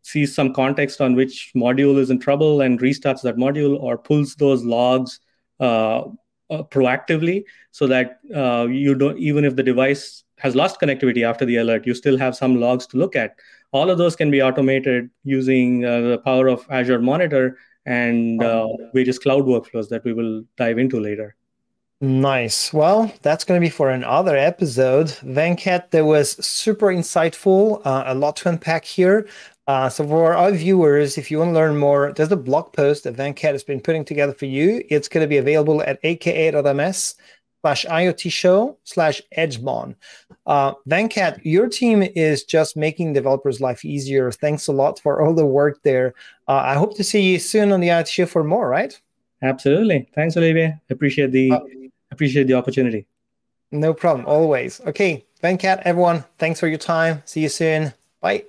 sees 0.06 0.32
some 0.32 0.52
context 0.54 1.00
on 1.00 1.16
which 1.16 1.50
module 1.56 1.98
is 1.98 2.10
in 2.10 2.20
trouble 2.20 2.60
and 2.60 2.78
restarts 2.78 3.22
that 3.22 3.36
module 3.36 3.76
or 3.80 3.98
pulls 3.98 4.36
those 4.36 4.64
logs 4.64 5.18
uh, 5.58 6.02
uh, 6.48 6.62
proactively 6.70 7.42
so 7.72 7.88
that 7.88 8.20
uh, 8.32 8.68
you 8.70 8.94
don't 8.94 9.18
even 9.18 9.44
if 9.44 9.56
the 9.56 9.64
device 9.64 10.22
has 10.38 10.54
lost 10.54 10.80
connectivity 10.80 11.22
after 11.22 11.44
the 11.44 11.56
alert 11.56 11.86
you 11.86 11.94
still 11.94 12.18
have 12.18 12.36
some 12.36 12.60
logs 12.60 12.86
to 12.86 12.96
look 12.96 13.16
at 13.16 13.36
all 13.72 13.90
of 13.90 13.98
those 13.98 14.16
can 14.16 14.30
be 14.30 14.42
automated 14.42 15.10
using 15.24 15.84
uh, 15.84 16.00
the 16.00 16.18
power 16.18 16.48
of 16.48 16.66
azure 16.70 17.00
monitor 17.00 17.58
and 17.84 18.42
uh, 18.42 18.66
various 18.92 19.18
cloud 19.18 19.44
workflows 19.44 19.88
that 19.88 20.04
we 20.04 20.12
will 20.12 20.42
dive 20.56 20.78
into 20.78 21.00
later 21.00 21.34
Nice. 22.02 22.74
Well, 22.74 23.10
that's 23.22 23.42
going 23.42 23.58
to 23.58 23.64
be 23.64 23.70
for 23.70 23.88
another 23.88 24.36
episode. 24.36 25.06
Venkat, 25.24 25.92
that 25.92 26.04
was 26.04 26.32
super 26.44 26.88
insightful. 26.88 27.80
Uh, 27.86 28.04
a 28.06 28.14
lot 28.14 28.36
to 28.36 28.50
unpack 28.50 28.84
here. 28.84 29.26
Uh, 29.66 29.88
so 29.88 30.06
for 30.06 30.34
our 30.34 30.52
viewers, 30.52 31.16
if 31.16 31.30
you 31.30 31.38
want 31.38 31.48
to 31.48 31.54
learn 31.54 31.78
more, 31.78 32.12
there's 32.12 32.30
a 32.30 32.36
blog 32.36 32.72
post 32.74 33.04
that 33.04 33.16
Venkat 33.16 33.52
has 33.52 33.64
been 33.64 33.80
putting 33.80 34.04
together 34.04 34.34
for 34.34 34.44
you. 34.44 34.84
It's 34.90 35.08
going 35.08 35.24
to 35.24 35.28
be 35.28 35.38
available 35.38 35.82
at 35.82 35.98
aka.ms 36.02 37.14
slash 37.66 37.84
IoT 37.86 38.30
show 38.30 38.78
slash 38.84 39.20
edgemon. 39.36 39.96
Uh, 40.46 40.74
Venkat, 40.88 41.40
your 41.42 41.68
team 41.68 42.04
is 42.14 42.44
just 42.44 42.76
making 42.76 43.12
developers' 43.12 43.60
life 43.60 43.84
easier. 43.84 44.30
Thanks 44.30 44.68
a 44.68 44.72
lot 44.72 45.00
for 45.00 45.20
all 45.20 45.34
the 45.34 45.44
work 45.44 45.82
there. 45.82 46.14
Uh, 46.46 46.62
I 46.64 46.74
hope 46.74 46.96
to 46.96 47.02
see 47.02 47.20
you 47.20 47.40
soon 47.40 47.72
on 47.72 47.80
the 47.80 47.88
IoT 47.88 48.06
show 48.06 48.26
for 48.26 48.44
more, 48.44 48.68
right? 48.68 48.98
Absolutely. 49.42 50.08
Thanks, 50.14 50.36
Olivier. 50.36 50.78
Appreciate 50.90 51.32
the 51.32 51.50
uh, 51.50 51.60
appreciate 52.12 52.46
the 52.46 52.54
opportunity. 52.54 53.04
No 53.72 53.92
problem. 53.92 54.26
Always. 54.26 54.80
Okay, 54.86 55.26
Venkat, 55.42 55.82
everyone, 55.84 56.24
thanks 56.38 56.60
for 56.60 56.68
your 56.68 56.78
time. 56.78 57.22
See 57.24 57.40
you 57.40 57.48
soon. 57.48 57.92
Bye. 58.20 58.44